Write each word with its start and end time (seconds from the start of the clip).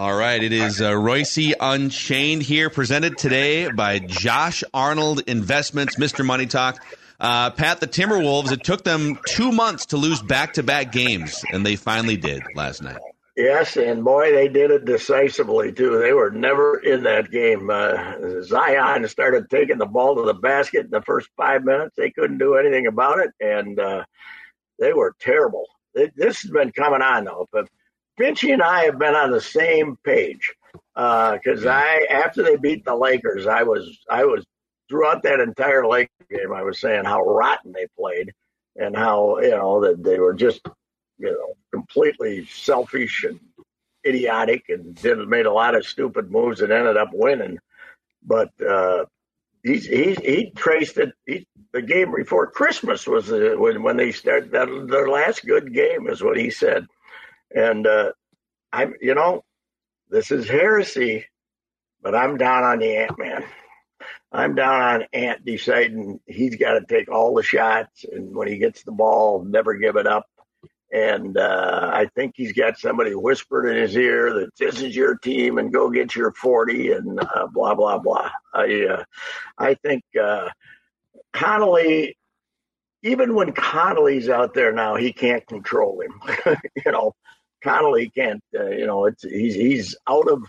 All 0.00 0.16
right, 0.16 0.42
it 0.42 0.54
is 0.54 0.80
uh, 0.80 0.92
Reusse 0.92 1.52
Unchained 1.60 2.40
here, 2.40 2.70
presented 2.70 3.18
today 3.18 3.70
by 3.70 3.98
Josh 3.98 4.64
Arnold 4.72 5.20
Investments, 5.26 5.96
Mr. 5.96 6.24
Money 6.24 6.46
Talk. 6.46 6.82
Uh, 7.20 7.50
Pat, 7.50 7.80
the 7.80 7.86
Timberwolves, 7.86 8.50
it 8.50 8.64
took 8.64 8.82
them 8.82 9.18
two 9.26 9.52
months 9.52 9.84
to 9.84 9.98
lose 9.98 10.22
back 10.22 10.54
to 10.54 10.62
back 10.62 10.90
games, 10.90 11.44
and 11.52 11.66
they 11.66 11.76
finally 11.76 12.16
did 12.16 12.42
last 12.54 12.82
night. 12.82 12.96
Yes, 13.36 13.76
and 13.76 14.02
boy, 14.02 14.32
they 14.32 14.48
did 14.48 14.70
it 14.70 14.86
decisively 14.86 15.70
too. 15.70 15.98
They 15.98 16.14
were 16.14 16.30
never 16.30 16.78
in 16.78 17.02
that 17.02 17.30
game. 17.30 17.68
Uh, 17.68 18.40
Zion 18.40 19.06
started 19.06 19.50
taking 19.50 19.76
the 19.76 19.84
ball 19.84 20.16
to 20.16 20.22
the 20.22 20.32
basket 20.32 20.86
in 20.86 20.90
the 20.90 21.02
first 21.02 21.28
five 21.36 21.62
minutes. 21.62 21.94
They 21.98 22.10
couldn't 22.10 22.38
do 22.38 22.54
anything 22.54 22.86
about 22.86 23.18
it, 23.18 23.32
and 23.38 23.78
uh, 23.78 24.04
they 24.78 24.94
were 24.94 25.14
terrible. 25.20 25.66
This 25.92 26.40
has 26.40 26.50
been 26.50 26.72
coming 26.72 27.02
on 27.02 27.24
though, 27.24 27.50
but 27.52 27.68
Finchy 28.20 28.52
and 28.52 28.62
I 28.62 28.84
have 28.84 28.98
been 28.98 29.14
on 29.14 29.30
the 29.30 29.40
same 29.40 29.96
page 30.04 30.52
because 30.94 31.64
uh, 31.64 31.70
I 31.70 32.06
after 32.10 32.42
they 32.42 32.56
beat 32.56 32.84
the 32.84 32.94
Lakers, 32.94 33.46
I 33.46 33.62
was 33.62 33.98
I 34.10 34.24
was 34.24 34.44
throughout 34.88 35.22
that 35.22 35.40
entire 35.40 35.86
Lakers 35.86 36.26
game, 36.30 36.52
I 36.52 36.62
was 36.62 36.80
saying 36.80 37.04
how 37.04 37.22
rotten 37.22 37.72
they 37.72 37.86
played 37.98 38.32
and 38.76 38.94
how 38.94 39.38
you 39.40 39.50
know 39.50 39.80
that 39.80 40.02
they 40.04 40.18
were 40.18 40.34
just 40.34 40.60
you 41.18 41.30
know 41.30 41.54
completely 41.72 42.44
selfish 42.46 43.24
and 43.24 43.40
idiotic 44.06 44.68
and 44.68 44.94
did 44.96 45.18
made 45.28 45.46
a 45.46 45.52
lot 45.52 45.74
of 45.74 45.86
stupid 45.86 46.30
moves 46.30 46.60
and 46.60 46.72
ended 46.72 46.98
up 46.98 47.10
winning. 47.12 47.58
But 48.22 48.50
uh, 48.60 49.06
he 49.62 49.78
he 49.78 50.14
he 50.14 50.52
traced 50.54 50.98
it. 50.98 51.14
He, 51.24 51.46
the 51.72 51.80
game 51.80 52.12
before 52.14 52.50
Christmas 52.50 53.06
was 53.06 53.32
uh, 53.32 53.54
when 53.56 53.82
when 53.82 53.96
they 53.96 54.12
started 54.12 54.50
that, 54.52 54.68
their 54.90 55.08
last 55.08 55.46
good 55.46 55.72
game 55.72 56.06
is 56.06 56.22
what 56.22 56.36
he 56.36 56.50
said 56.50 56.86
and 57.54 57.86
uh, 57.86 58.12
I'm, 58.72 58.94
you 59.00 59.14
know, 59.14 59.44
this 60.08 60.30
is 60.30 60.48
heresy, 60.48 61.26
but 62.02 62.14
I'm 62.14 62.36
down 62.36 62.64
on 62.64 62.78
the 62.78 62.96
Ant 62.96 63.18
Man. 63.18 63.44
I'm 64.32 64.54
down 64.54 64.82
on 64.82 65.06
Ant 65.12 65.44
deciding 65.44 66.20
he's 66.26 66.56
got 66.56 66.74
to 66.74 66.86
take 66.86 67.10
all 67.10 67.34
the 67.34 67.42
shots, 67.42 68.04
and 68.04 68.34
when 68.34 68.48
he 68.48 68.58
gets 68.58 68.82
the 68.82 68.92
ball, 68.92 69.44
never 69.44 69.74
give 69.74 69.96
it 69.96 70.06
up. 70.06 70.26
And 70.92 71.36
uh, 71.36 71.90
I 71.92 72.06
think 72.16 72.34
he's 72.36 72.52
got 72.52 72.78
somebody 72.78 73.14
whispered 73.14 73.68
in 73.68 73.76
his 73.76 73.96
ear 73.96 74.32
that 74.34 74.56
this 74.56 74.82
is 74.82 74.96
your 74.96 75.16
team 75.16 75.58
and 75.58 75.72
go 75.72 75.88
get 75.88 76.16
your 76.16 76.32
40 76.32 76.92
and 76.92 77.20
uh, 77.20 77.46
blah 77.52 77.74
blah 77.74 77.98
blah. 77.98 78.30
I 78.52 78.86
uh, 78.86 79.04
I 79.56 79.74
think 79.74 80.02
uh, 80.20 80.48
Conley, 81.32 82.16
even 83.04 83.34
when 83.36 83.52
Conley's 83.52 84.28
out 84.28 84.54
there 84.54 84.72
now, 84.72 84.96
he 84.96 85.12
can't 85.12 85.46
control 85.46 86.00
him. 86.00 86.20
you 86.84 86.90
know, 86.90 87.14
Conley 87.62 88.10
can't. 88.10 88.42
Uh, 88.58 88.70
you 88.70 88.86
know, 88.86 89.06
it's 89.06 89.22
he's 89.22 89.54
he's 89.54 89.96
out 90.08 90.28
of 90.28 90.42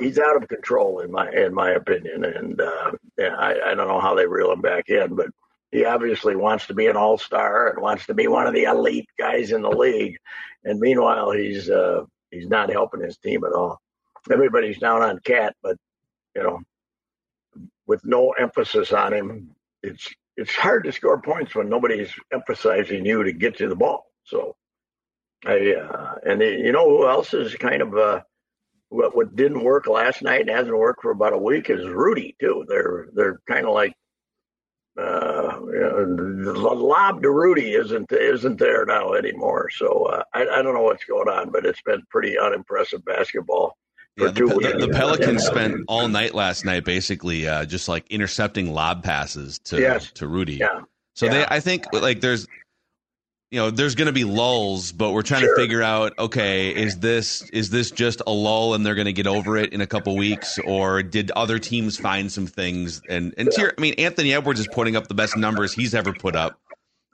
he's 0.00 0.18
out 0.18 0.40
of 0.40 0.48
control 0.48 1.00
in 1.00 1.10
my 1.10 1.30
in 1.30 1.54
my 1.54 1.70
opinion, 1.70 2.24
and 2.24 2.60
uh, 2.60 2.92
yeah, 3.18 3.34
I, 3.36 3.70
I 3.70 3.74
don't 3.74 3.88
know 3.88 4.00
how 4.00 4.14
they 4.14 4.26
reel 4.26 4.52
him 4.52 4.60
back 4.60 4.88
in, 4.88 5.14
but 5.14 5.28
he 5.70 5.84
obviously 5.84 6.36
wants 6.36 6.66
to 6.66 6.74
be 6.74 6.86
an 6.86 6.96
all 6.96 7.18
star 7.18 7.68
and 7.70 7.82
wants 7.82 8.06
to 8.06 8.14
be 8.14 8.28
one 8.28 8.46
of 8.46 8.54
the 8.54 8.64
elite 8.64 9.08
guys 9.18 9.52
in 9.52 9.62
the 9.62 9.70
league, 9.70 10.16
and 10.64 10.80
meanwhile 10.80 11.30
he's 11.30 11.68
uh, 11.68 12.04
he's 12.30 12.48
not 12.48 12.70
helping 12.70 13.02
his 13.02 13.18
team 13.18 13.44
at 13.44 13.52
all. 13.52 13.80
Everybody's 14.30 14.78
down 14.78 15.02
on 15.02 15.20
Cat, 15.20 15.54
but 15.62 15.76
you 16.34 16.42
know, 16.42 16.60
with 17.86 18.04
no 18.04 18.32
emphasis 18.32 18.92
on 18.92 19.12
him, 19.12 19.54
it's 19.82 20.08
it's 20.36 20.54
hard 20.54 20.84
to 20.84 20.92
score 20.92 21.20
points 21.20 21.54
when 21.54 21.68
nobody's 21.68 22.10
emphasizing 22.32 23.06
you 23.06 23.24
to 23.24 23.32
get 23.32 23.56
to 23.58 23.68
the 23.68 23.76
ball. 23.76 24.06
So 24.24 24.56
I, 25.46 25.74
uh, 25.74 26.14
and 26.26 26.40
the, 26.40 26.46
you 26.46 26.72
know 26.72 26.88
who 26.88 27.08
else 27.08 27.32
is 27.32 27.54
kind 27.54 27.82
of 27.82 27.96
uh, 27.96 28.22
what 28.88 29.16
what 29.16 29.36
didn't 29.36 29.62
work 29.62 29.86
last 29.86 30.22
night 30.22 30.42
and 30.42 30.50
hasn't 30.50 30.76
worked 30.76 31.02
for 31.02 31.10
about 31.10 31.32
a 31.32 31.38
week 31.38 31.70
is 31.70 31.86
Rudy 31.86 32.36
too. 32.40 32.64
They're 32.68 33.08
they're 33.14 33.40
kind 33.48 33.66
of 33.66 33.72
like 33.74 33.94
uh, 34.98 35.60
you 35.66 35.80
know, 35.80 36.52
the 36.52 36.52
lob 36.52 37.22
to 37.22 37.30
Rudy 37.30 37.74
isn't 37.74 38.10
isn't 38.10 38.58
there 38.58 38.86
now 38.86 39.12
anymore. 39.12 39.70
So 39.70 40.04
uh, 40.04 40.22
I, 40.32 40.42
I 40.42 40.62
don't 40.62 40.74
know 40.74 40.82
what's 40.82 41.04
going 41.04 41.28
on, 41.28 41.50
but 41.50 41.66
it's 41.66 41.82
been 41.82 42.02
pretty 42.10 42.38
unimpressive 42.38 43.04
basketball. 43.04 43.76
Yeah, 44.16 44.28
the, 44.28 44.46
the, 44.46 44.86
the, 44.86 44.92
Pelicans 44.94 45.44
spent 45.44 45.84
all 45.88 46.08
night 46.08 46.34
last 46.34 46.64
night 46.64 46.84
basically 46.84 47.46
uh, 47.46 47.66
just 47.66 47.86
like 47.86 48.10
intercepting 48.10 48.72
lob 48.72 49.04
passes 49.04 49.58
to 49.64 49.78
yes. 49.78 50.10
to 50.12 50.26
Rudy. 50.26 50.54
Yeah. 50.54 50.80
So 51.14 51.26
yeah. 51.26 51.32
they, 51.32 51.46
I 51.48 51.60
think, 51.60 51.84
like 51.92 52.20
there's 52.20 52.46
you 53.56 53.62
know 53.62 53.70
there's 53.70 53.94
going 53.94 54.06
to 54.06 54.12
be 54.12 54.24
lulls 54.24 54.92
but 54.92 55.12
we're 55.12 55.22
trying 55.22 55.40
sure. 55.40 55.56
to 55.56 55.62
figure 55.62 55.82
out 55.82 56.12
okay 56.18 56.68
is 56.68 56.98
this 56.98 57.40
is 57.54 57.70
this 57.70 57.90
just 57.90 58.20
a 58.26 58.30
lull 58.30 58.74
and 58.74 58.84
they're 58.84 58.94
going 58.94 59.06
to 59.06 59.14
get 59.14 59.26
over 59.26 59.56
it 59.56 59.72
in 59.72 59.80
a 59.80 59.86
couple 59.86 60.14
weeks 60.14 60.58
or 60.66 61.02
did 61.02 61.30
other 61.30 61.58
teams 61.58 61.96
find 61.96 62.30
some 62.30 62.46
things 62.46 63.00
and 63.08 63.32
and 63.38 63.48
yeah. 63.56 63.68
i 63.76 63.80
mean 63.80 63.94
anthony 63.94 64.34
edwards 64.34 64.60
is 64.60 64.68
putting 64.68 64.94
up 64.94 65.06
the 65.06 65.14
best 65.14 65.38
numbers 65.38 65.72
he's 65.72 65.94
ever 65.94 66.12
put 66.12 66.36
up 66.36 66.60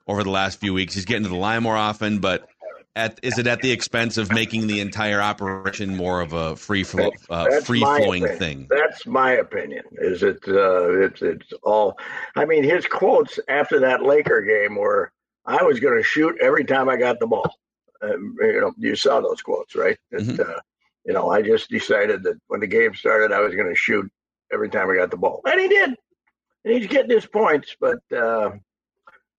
over 0.08 0.24
the 0.24 0.30
last 0.30 0.58
few 0.58 0.74
weeks 0.74 0.94
he's 0.94 1.04
getting 1.04 1.22
to 1.22 1.28
the 1.28 1.36
line 1.36 1.62
more 1.62 1.76
often 1.76 2.18
but 2.18 2.48
at, 2.96 3.20
is 3.22 3.38
it 3.38 3.46
at 3.46 3.62
the 3.62 3.70
expense 3.70 4.18
of 4.18 4.32
making 4.32 4.66
the 4.66 4.80
entire 4.80 5.22
operation 5.22 5.96
more 5.96 6.20
of 6.20 6.32
a 6.32 6.56
free 6.56 6.82
flow, 6.84 7.10
uh, 7.30 7.60
free 7.62 7.80
flowing 7.80 8.26
thing? 8.36 8.66
That's 8.68 9.06
my 9.06 9.30
opinion. 9.32 9.84
Is 9.92 10.22
it? 10.22 10.40
Uh, 10.46 11.00
it's 11.00 11.22
it's 11.22 11.54
all. 11.62 11.96
I 12.36 12.44
mean, 12.44 12.62
his 12.62 12.86
quotes 12.86 13.40
after 13.48 13.80
that 13.80 14.02
Laker 14.02 14.42
game 14.42 14.76
were, 14.76 15.10
I 15.44 15.62
was 15.62 15.80
going 15.80 15.96
to 15.96 16.02
shoot 16.02 16.36
every 16.40 16.64
time 16.64 16.88
I 16.88 16.96
got 16.96 17.18
the 17.18 17.26
ball. 17.26 17.54
Um, 18.02 18.36
you 18.40 18.60
know, 18.60 18.72
you 18.76 18.96
saw 18.96 19.20
those 19.20 19.42
quotes, 19.42 19.74
right? 19.74 19.98
mm-hmm. 20.12 20.40
uh, 20.40 20.60
you 21.04 21.12
know, 21.12 21.30
I 21.30 21.42
just 21.42 21.68
decided 21.68 22.22
that 22.24 22.38
when 22.48 22.60
the 22.60 22.66
game 22.66 22.94
started, 22.94 23.32
I 23.32 23.40
was 23.40 23.54
going 23.54 23.68
to 23.68 23.74
shoot 23.74 24.10
every 24.52 24.68
time 24.68 24.90
I 24.90 24.96
got 24.96 25.10
the 25.10 25.16
ball, 25.16 25.40
and 25.44 25.60
he 25.60 25.68
did. 25.68 25.90
And 26.64 26.74
he's 26.74 26.86
getting 26.86 27.10
his 27.10 27.26
points, 27.26 27.74
but 27.80 27.98
uh, 28.14 28.50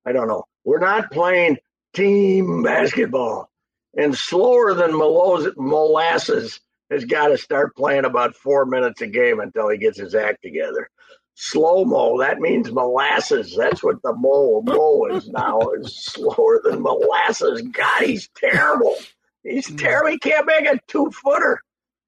I 0.05 0.11
don't 0.11 0.27
know. 0.27 0.43
We're 0.65 0.79
not 0.79 1.11
playing 1.11 1.57
team 1.93 2.63
basketball, 2.63 3.49
and 3.97 4.13
slower 4.13 4.73
than 4.73 4.91
molasses 4.91 6.59
has 6.91 7.05
got 7.05 7.27
to 7.27 7.37
start 7.37 7.75
playing 7.75 8.05
about 8.05 8.35
four 8.35 8.65
minutes 8.65 9.01
a 9.01 9.07
game 9.07 9.39
until 9.39 9.69
he 9.69 9.77
gets 9.77 9.97
his 9.97 10.15
act 10.15 10.41
together 10.43 10.89
slow 11.35 11.85
mo. 11.85 12.19
That 12.19 12.39
means 12.39 12.71
molasses. 12.71 13.55
That's 13.55 13.83
what 13.83 14.01
the 14.03 14.13
mo 14.13 14.61
mo 14.61 15.05
is 15.15 15.27
now. 15.29 15.59
Is 15.79 15.95
slower 15.95 16.61
than 16.63 16.81
molasses. 16.81 17.61
God, 17.61 18.03
he's 18.03 18.29
terrible. 18.35 18.95
He's 19.43 19.67
hmm. 19.67 19.75
terrible. 19.75 20.11
He 20.11 20.19
can't 20.19 20.47
make 20.47 20.65
a 20.65 20.79
two 20.87 21.11
footer. 21.11 21.61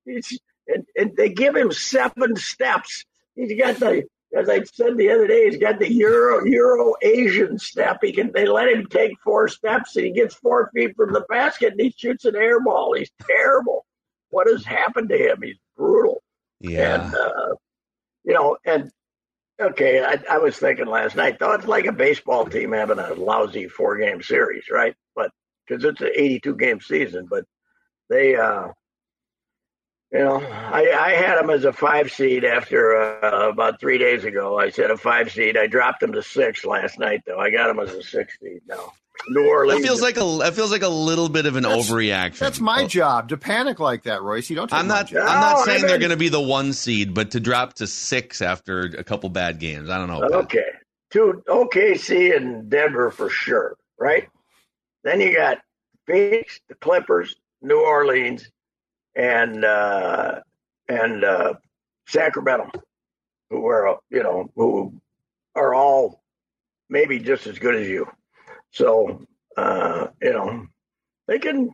He's 0.05 0.39
and, 0.67 0.85
and 0.95 1.15
they 1.15 1.29
give 1.29 1.55
him 1.55 1.71
seven 1.71 2.35
steps. 2.35 3.05
He's 3.35 3.59
got 3.59 3.77
the 3.77 4.03
as 4.35 4.49
I 4.49 4.63
said 4.63 4.97
the 4.97 5.11
other 5.11 5.27
day, 5.27 5.45
he's 5.45 5.59
got 5.59 5.79
the 5.79 5.91
Euro 5.91 6.45
Euro 6.45 6.93
Asian 7.01 7.57
step. 7.57 7.99
He 8.01 8.11
can 8.11 8.31
they 8.33 8.47
let 8.47 8.69
him 8.69 8.85
take 8.87 9.19
four 9.23 9.47
steps 9.47 9.95
and 9.95 10.05
he 10.05 10.11
gets 10.11 10.35
four 10.35 10.69
feet 10.73 10.95
from 10.95 11.13
the 11.13 11.25
basket 11.29 11.71
and 11.71 11.81
he 11.81 11.93
shoots 11.95 12.25
an 12.25 12.35
air 12.35 12.59
ball. 12.59 12.93
He's 12.93 13.11
terrible. 13.21 13.85
What 14.29 14.47
has 14.47 14.65
happened 14.65 15.09
to 15.09 15.17
him? 15.17 15.41
He's 15.41 15.57
brutal. 15.77 16.21
Yeah. 16.59 17.05
And 17.05 17.15
uh, 17.15 17.55
you 18.23 18.33
know, 18.33 18.57
and 18.65 18.91
Okay, 19.59 20.03
I, 20.03 20.19
I, 20.29 20.37
was 20.39 20.57
thinking 20.57 20.87
last 20.87 21.15
night, 21.15 21.39
though, 21.39 21.53
it's 21.53 21.65
like 21.65 21.85
a 21.85 21.93
baseball 21.93 22.45
team 22.45 22.73
having 22.73 22.99
a 22.99 23.13
lousy 23.13 23.69
four 23.69 23.97
game 23.97 24.21
series, 24.21 24.65
right? 24.69 24.95
But 25.15 25.31
because 25.65 25.85
it's 25.85 26.01
an 26.01 26.11
82 26.13 26.55
game 26.57 26.81
season, 26.81 27.27
but 27.29 27.45
they, 28.09 28.35
uh, 28.35 28.69
you 30.15 30.23
know, 30.23 30.37
I, 30.37 30.89
I 30.97 31.11
had 31.11 31.37
them 31.37 31.49
as 31.49 31.65
a 31.65 31.73
five 31.73 32.09
seed 32.09 32.45
after 32.45 32.95
uh, 32.95 33.49
about 33.49 33.81
three 33.81 33.97
days 33.97 34.23
ago. 34.23 34.57
I 34.57 34.69
said 34.69 34.89
a 34.89 34.95
five 34.95 35.29
seed. 35.29 35.57
I 35.57 35.67
dropped 35.67 35.99
them 35.99 36.13
to 36.13 36.23
six 36.23 36.63
last 36.63 36.97
night, 36.97 37.23
though. 37.27 37.37
I 37.37 37.49
got 37.51 37.67
them 37.67 37.79
as 37.81 37.93
a 37.93 38.01
six 38.01 38.37
seed 38.41 38.61
now. 38.65 38.93
New 39.27 39.45
Orleans. 39.45 39.81
That 39.81 39.87
feels 39.87 40.01
like 40.01 40.15
a 40.15 40.37
that 40.39 40.53
feels 40.53 40.71
like 40.71 40.83
a 40.83 40.87
little 40.87 41.27
bit 41.27 41.45
of 41.45 41.57
an 41.57 41.63
that's, 41.63 41.89
overreaction. 41.89 42.39
That's 42.39 42.61
my 42.61 42.83
oh. 42.83 42.87
job 42.87 43.29
to 43.29 43.37
panic 43.37 43.79
like 43.81 44.03
that, 44.03 44.21
Reusse. 44.21 44.49
You 44.49 44.55
don't. 44.55 44.71
I'm 44.71 44.87
not. 44.87 45.13
I'm 45.13 45.25
not 45.25 45.65
saying 45.65 45.85
they're 45.85 45.97
going 45.97 46.11
to 46.11 46.17
be 46.17 46.29
the 46.29 46.41
one 46.41 46.71
seed, 46.71 47.13
but 47.13 47.31
to 47.31 47.41
drop 47.41 47.73
to 47.75 47.87
six 47.87 48.41
after 48.41 48.83
a 48.83 49.03
couple 49.03 49.29
bad 49.29 49.59
games, 49.59 49.89
I 49.89 49.97
don't 49.97 50.07
know. 50.07 50.23
Okay, 50.39 50.63
to 51.11 51.43
OKC 51.49 52.37
and 52.37 52.69
Denver 52.69 53.11
for 53.11 53.29
sure, 53.29 53.75
right? 53.99 54.29
Then 55.03 55.19
you 55.19 55.35
got 55.35 55.57
Phoenix, 56.07 56.61
the 56.69 56.75
Clippers, 56.75 57.35
New 57.61 57.81
Orleans, 57.81 58.49
and 59.15 59.63
uh, 59.63 60.41
and 60.87 61.23
uh, 61.23 61.53
Sacramento, 62.07 62.69
who 63.49 63.65
are 63.67 63.99
you 64.09 64.23
know 64.23 64.49
who 64.55 64.93
are 65.55 65.73
all 65.73 66.21
maybe 66.89 67.19
just 67.19 67.47
as 67.47 67.59
good 67.59 67.75
as 67.75 67.87
you. 67.87 68.07
So, 68.71 69.25
uh, 69.57 70.07
you 70.21 70.33
know, 70.33 70.67
they 71.27 71.39
can. 71.39 71.71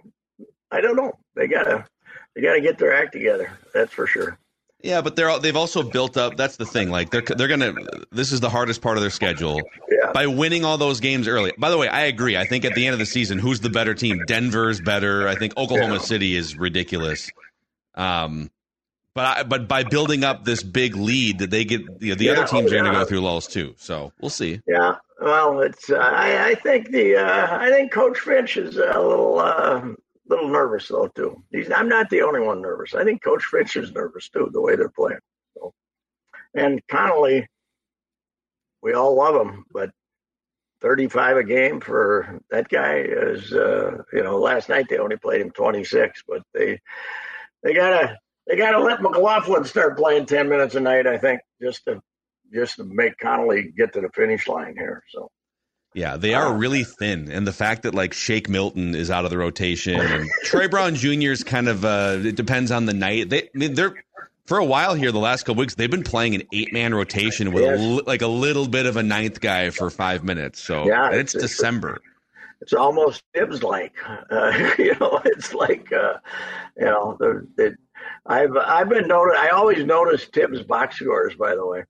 I 0.71 0.81
don't 0.81 0.95
know. 0.95 1.13
They 1.35 1.47
gotta. 1.47 1.85
They 2.35 2.41
gotta 2.41 2.61
get 2.61 2.77
their 2.77 2.93
act 2.93 3.13
together. 3.13 3.57
That's 3.73 3.91
for 3.91 4.07
sure. 4.07 4.37
Yeah, 4.83 5.01
but 5.01 5.15
they're 5.15 5.37
they've 5.39 5.55
also 5.55 5.83
built 5.83 6.17
up. 6.17 6.37
That's 6.37 6.57
the 6.57 6.65
thing. 6.65 6.89
Like 6.89 7.11
they're 7.11 7.21
they're 7.21 7.47
gonna. 7.47 7.73
This 8.11 8.31
is 8.31 8.39
the 8.39 8.49
hardest 8.49 8.81
part 8.81 8.97
of 8.97 9.01
their 9.01 9.11
schedule. 9.11 9.61
Yeah. 9.89 10.11
By 10.11 10.27
winning 10.27 10.65
all 10.65 10.77
those 10.77 10.99
games 10.99 11.27
early. 11.27 11.53
By 11.57 11.69
the 11.69 11.77
way, 11.77 11.87
I 11.87 12.01
agree. 12.01 12.35
I 12.35 12.45
think 12.45 12.65
at 12.65 12.73
the 12.73 12.85
end 12.85 12.93
of 12.93 12.99
the 12.99 13.05
season, 13.05 13.37
who's 13.37 13.59
the 13.59 13.69
better 13.69 13.93
team? 13.93 14.23
Denver's 14.25 14.81
better. 14.81 15.27
I 15.27 15.35
think 15.35 15.55
Oklahoma 15.57 15.95
yeah. 15.95 16.01
City 16.01 16.35
is 16.35 16.57
ridiculous. 16.57 17.29
Um, 17.95 18.49
but 19.13 19.37
I, 19.37 19.43
but 19.43 19.67
by 19.67 19.83
building 19.83 20.23
up 20.23 20.45
this 20.45 20.63
big 20.63 20.95
lead, 20.95 21.39
that 21.39 21.51
they 21.51 21.65
get 21.65 21.81
you 21.99 22.09
know, 22.09 22.15
the 22.15 22.25
Yeah, 22.25 22.31
other 22.31 22.47
teams 22.47 22.71
oh, 22.71 22.75
are 22.75 22.79
going 22.79 22.91
to 22.93 22.99
go 22.99 23.05
through 23.05 23.19
lulls 23.19 23.47
too. 23.47 23.75
So 23.77 24.13
we'll 24.21 24.29
see. 24.29 24.61
Yeah, 24.65 24.95
well, 25.21 25.59
it's. 25.61 25.89
Uh, 25.89 25.97
I, 25.97 26.49
I 26.49 26.55
think 26.55 26.91
the. 26.91 27.17
Uh, 27.17 27.57
I 27.59 27.69
think 27.69 27.91
Coach 27.91 28.19
Finch 28.19 28.57
is 28.57 28.77
a 28.77 28.99
little, 28.99 29.39
uh, 29.39 29.81
little 30.31 30.49
nervous 30.49 30.87
though 30.87 31.07
too. 31.07 31.43
He's. 31.51 31.69
I'm 31.71 31.89
not 31.89 32.09
the 32.09 32.21
only 32.23 32.39
one 32.39 32.61
nervous. 32.61 32.95
I 32.95 33.03
think 33.03 33.23
Coach 33.23 33.43
Finch 33.45 33.75
is 33.75 33.91
nervous 33.91 34.29
too, 34.29 34.49
the 34.51 34.61
way 34.61 34.75
they're 34.75 34.89
playing. 34.89 35.19
So, 35.55 35.73
and 36.55 36.81
Conley, 36.89 37.47
we 38.81 38.93
all 38.93 39.15
love 39.15 39.35
him, 39.35 39.65
but 39.71 39.91
35 40.81 41.37
a 41.37 41.43
game 41.43 41.79
for 41.79 42.39
that 42.49 42.69
guy 42.69 42.99
is. 42.99 43.53
Uh, 43.53 44.03
you 44.13 44.23
know, 44.23 44.39
last 44.39 44.69
night 44.69 44.87
they 44.89 44.97
only 44.97 45.17
played 45.17 45.41
him 45.41 45.51
26, 45.51 46.23
but 46.27 46.41
they, 46.53 46.79
they 47.63 47.73
gotta, 47.73 48.17
they 48.47 48.55
gotta 48.55 48.79
let 48.79 49.01
McLaughlin 49.01 49.65
start 49.65 49.97
playing 49.97 50.25
10 50.25 50.49
minutes 50.49 50.75
a 50.75 50.79
night. 50.79 51.05
I 51.05 51.17
think 51.17 51.41
just 51.61 51.85
to 51.85 52.01
just 52.53 52.77
to 52.77 52.83
make 52.83 53.17
Conley 53.17 53.71
get 53.77 53.93
to 53.93 54.01
the 54.01 54.09
finish 54.09 54.47
line 54.47 54.75
here. 54.75 55.03
So 55.09 55.29
Yeah, 55.93 56.15
they 56.17 56.33
are 56.33 56.51
Wow. 56.51 56.57
really 56.57 56.83
thin, 56.85 57.29
and 57.31 57.45
the 57.45 57.51
fact 57.51 57.83
that 57.83 57.93
like 57.93 58.13
Shake 58.13 58.47
Milton 58.47 58.95
is 58.95 59.11
out 59.11 59.25
of 59.25 59.31
the 59.31 59.37
rotation 59.37 59.99
and 59.99 60.29
Troy 60.43 60.67
Brown 60.69 60.95
Jr. 60.95 61.31
is 61.31 61.43
kind 61.43 61.67
of 61.67 61.83
uh, 61.83 62.17
it 62.23 62.35
depends 62.35 62.71
on 62.71 62.85
the 62.85 62.93
night. 62.93 63.29
They 63.29 63.43
I 63.43 63.49
mean, 63.53 63.73
they're 63.73 64.01
for 64.45 64.57
a 64.57 64.65
while 64.65 64.93
here, 64.95 65.11
the 65.11 65.19
last 65.19 65.43
couple 65.43 65.59
weeks, 65.61 65.75
they've 65.75 65.91
been 65.91 66.03
playing 66.03 66.35
an 66.35 66.43
eight 66.53 66.71
man 66.73 66.93
rotation 66.93 67.51
with 67.51 67.63
a 67.63 67.75
li- 67.77 68.03
like 68.07 68.21
a 68.21 68.27
little 68.27 68.67
bit 68.67 68.85
of 68.85 68.95
a 68.97 69.03
ninth 69.03 69.39
guy 69.41 69.69
for 69.69 69.89
five 69.89 70.23
minutes. 70.23 70.61
So 70.61 70.85
Yeah, 70.87 71.09
it's, 71.11 71.35
it's- 71.35 71.51
December. 71.51 71.99
it's 72.61 72.73
almost 72.73 73.23
Tibbs 73.35 73.61
like. 73.63 73.93
Uh, 74.29 74.71
you 74.77 74.95
know, 74.99 75.21
it's 75.25 75.53
like 75.53 75.91
uh, 75.91 76.13
you 76.77 76.85
know 76.85 77.17
I've 78.25 78.55
I've 78.55 78.87
been 78.89 79.07
noted. 79.07 79.35
I 79.37 79.49
always 79.49 79.83
notice 79.85 80.27
Tibbs 80.29 80.61
box 80.63 80.97
scores. 80.99 81.35
By 81.35 81.55
the 81.55 81.65
way, 81.65 81.83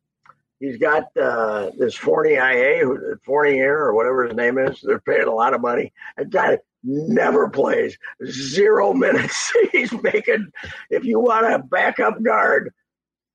he's 0.61 0.77
got 0.77 1.05
uh, 1.17 1.71
this 1.77 1.95
Fournier, 1.95 2.85
who 2.85 3.17
Fournier 3.25 3.77
or 3.77 3.93
whatever 3.93 4.25
his 4.25 4.35
name 4.35 4.57
is. 4.57 4.79
They're 4.81 4.99
paying 4.99 5.27
a 5.27 5.33
lot 5.33 5.53
of 5.53 5.59
money. 5.59 5.91
That 6.17 6.29
guy 6.29 6.59
never 6.83 7.49
plays 7.49 7.97
zero 8.25 8.93
minutes. 9.05 9.51
he's 9.73 9.91
making. 9.91 10.51
If 10.89 11.03
you 11.03 11.19
want 11.19 11.53
a 11.53 11.59
backup 11.59 12.23
guard. 12.23 12.71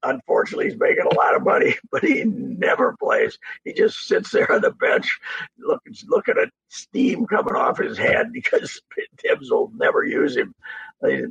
Unfortunately, 0.02 0.66
he's 0.66 0.78
making 0.78 1.06
a 1.10 1.14
lot 1.16 1.34
of 1.34 1.42
money, 1.42 1.74
but 1.90 2.04
he 2.04 2.22
never 2.24 2.94
plays. 3.02 3.38
He 3.64 3.72
just 3.72 4.06
sits 4.06 4.30
there 4.30 4.52
on 4.52 4.60
the 4.60 4.70
bench, 4.70 5.18
looking 5.58 5.94
looking 6.06 6.36
at 6.40 6.50
steam 6.68 7.26
coming 7.26 7.56
off 7.56 7.78
his 7.78 7.98
head 7.98 8.30
because 8.32 8.80
Tibbs 9.18 9.50
will 9.50 9.72
never 9.74 10.04
use 10.04 10.36
him. 10.36 10.54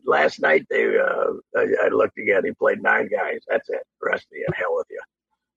Last 0.03 0.41
night 0.41 0.65
they, 0.69 0.97
uh, 0.97 1.25
I, 1.55 1.85
I 1.85 1.87
looked 1.89 2.17
again. 2.17 2.43
He 2.43 2.51
played 2.51 2.81
nine 2.81 3.07
guys. 3.07 3.41
That's 3.47 3.69
it. 3.69 3.83
The 4.01 4.09
rest 4.09 4.25
of 4.25 4.35
you, 4.35 4.47
hell 4.53 4.75
with 4.75 4.87
you. 4.89 4.99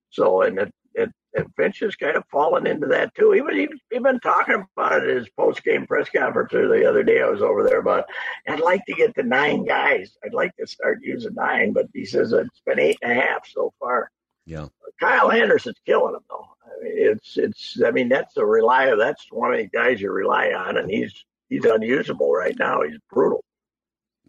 So 0.09 0.41
and 0.41 0.59
it, 0.59 0.73
it, 0.93 1.09
and 1.33 1.53
Finch 1.55 1.79
has 1.79 1.95
kind 1.95 2.17
of 2.17 2.23
fallen 2.31 2.65
into 2.67 2.87
that 2.87 3.13
too. 3.15 3.31
He 3.31 3.41
was 3.41 3.53
he, 3.53 3.67
he 3.91 3.99
been 3.99 4.19
talking 4.19 4.65
about 4.75 5.03
it 5.03 5.09
at 5.09 5.17
his 5.17 5.29
post 5.29 5.63
game 5.63 5.85
press 5.85 6.09
conference 6.09 6.51
the 6.51 6.89
other 6.89 7.03
day. 7.03 7.21
I 7.21 7.29
was 7.29 7.41
over 7.41 7.63
there 7.63 7.79
about. 7.79 8.05
I'd 8.47 8.59
like 8.59 8.85
to 8.85 8.93
get 8.93 9.15
to 9.15 9.23
nine 9.23 9.65
guys. 9.65 10.17
I'd 10.23 10.33
like 10.33 10.55
to 10.57 10.67
start 10.67 10.99
using 11.01 11.35
nine, 11.35 11.73
but 11.73 11.87
he 11.93 12.05
says 12.05 12.33
it's 12.33 12.61
been 12.65 12.79
eight 12.79 12.97
and 13.01 13.11
a 13.11 13.15
half 13.15 13.47
so 13.47 13.73
far. 13.79 14.09
Yeah. 14.45 14.67
Kyle 14.99 15.31
Anderson's 15.31 15.79
killing 15.85 16.15
him 16.15 16.21
though. 16.29 16.47
I 16.65 16.83
mean, 16.83 16.93
it's 16.97 17.37
it's. 17.37 17.81
I 17.85 17.91
mean, 17.91 18.09
that's 18.09 18.35
a 18.37 18.45
rely. 18.45 18.93
That's 18.95 19.25
one 19.31 19.53
of 19.53 19.59
the 19.59 19.67
guys 19.67 20.01
you 20.01 20.11
rely 20.11 20.51
on, 20.51 20.77
and 20.77 20.89
he's 20.89 21.13
he's 21.49 21.65
unusable 21.65 22.33
right 22.33 22.57
now. 22.57 22.81
He's 22.81 22.97
brutal. 23.09 23.43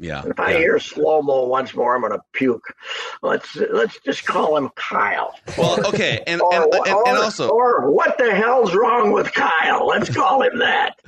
Yeah. 0.01 0.23
If 0.27 0.41
I 0.41 0.53
yeah. 0.53 0.59
hear 0.59 0.79
slow 0.79 1.21
mo 1.21 1.45
once 1.45 1.75
more, 1.75 1.95
I'm 1.95 2.01
gonna 2.01 2.23
puke. 2.33 2.75
Let's 3.23 3.55
let's 3.55 4.01
just 4.01 4.25
call 4.25 4.57
him 4.57 4.71
Kyle. 4.75 5.35
Well, 5.59 5.87
okay, 5.89 6.25
and 6.27 6.41
Or, 6.41 6.55
and, 6.55 6.73
and, 6.73 7.07
and 7.07 7.19
also, 7.19 7.51
or 7.51 7.91
what 7.91 8.17
the 8.17 8.35
hell's 8.35 8.75
wrong 8.75 9.13
with 9.13 9.31
Kyle? 9.33 9.87
Let's 9.87 10.09
call 10.09 10.43
him 10.43 10.59
that. 10.61 11.01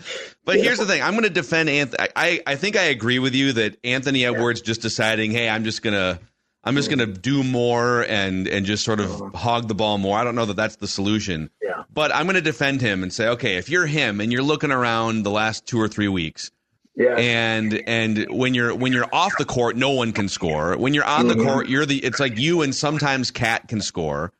But 0.44 0.56
here's 0.56 0.78
the 0.78 0.84
thing: 0.84 1.02
I'm 1.02 1.12
going 1.12 1.24
to 1.24 1.30
defend 1.30 1.70
Anthony. 1.70 2.08
I, 2.14 2.42
I 2.46 2.56
think 2.56 2.76
I 2.76 2.84
agree 2.84 3.18
with 3.18 3.34
you 3.34 3.54
that 3.54 3.78
Anthony 3.82 4.26
Edwards 4.26 4.60
just 4.60 4.82
deciding, 4.82 5.30
hey, 5.30 5.48
I'm 5.48 5.64
just 5.64 5.82
gonna, 5.82 6.20
I'm 6.62 6.76
just 6.76 6.90
gonna 6.90 7.06
do 7.06 7.42
more 7.42 8.02
and 8.02 8.46
and 8.46 8.66
just 8.66 8.84
sort 8.84 9.00
of 9.00 9.22
uh-huh. 9.22 9.38
hog 9.38 9.68
the 9.68 9.74
ball 9.74 9.96
more. 9.96 10.18
I 10.18 10.24
don't 10.24 10.34
know 10.34 10.44
that 10.44 10.56
that's 10.56 10.76
the 10.76 10.88
solution. 10.88 11.48
Yeah. 11.62 11.84
But 11.94 12.14
I'm 12.14 12.24
going 12.26 12.34
to 12.34 12.42
defend 12.42 12.80
him 12.80 13.02
and 13.02 13.12
say, 13.12 13.28
okay, 13.28 13.56
if 13.56 13.68
you're 13.68 13.86
him 13.86 14.20
and 14.20 14.32
you're 14.32 14.42
looking 14.42 14.70
around 14.70 15.24
the 15.24 15.30
last 15.30 15.66
two 15.66 15.78
or 15.80 15.88
three 15.88 16.08
weeks, 16.08 16.50
Yeah. 16.94 17.14
and 17.16 17.82
and 17.86 18.26
when 18.30 18.52
you're 18.54 18.74
when 18.74 18.92
you're 18.92 19.08
off 19.14 19.32
the 19.38 19.44
court, 19.46 19.76
no 19.76 19.90
one 19.90 20.12
can 20.12 20.28
score. 20.28 20.76
When 20.76 20.92
you're 20.92 21.04
on 21.06 21.24
Mhm. 21.26 21.36
the 21.36 21.44
court, 21.44 21.68
you're 21.68 21.86
the. 21.86 21.98
It's 21.98 22.20
like 22.20 22.36
you 22.38 22.60
and 22.62 22.74
sometimes 22.74 23.30
Cat 23.30 23.66
can 23.68 23.80
score, 23.80 24.30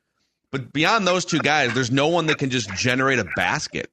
but 0.50 0.70
beyond 0.72 1.06
those 1.06 1.24
two 1.24 1.38
guys, 1.38 1.72
there's 1.72 1.90
no 1.90 2.08
one 2.08 2.26
that 2.26 2.36
can 2.38 2.50
just 2.50 2.70
generate 2.74 3.18
a 3.18 3.24
basket. 3.36 3.90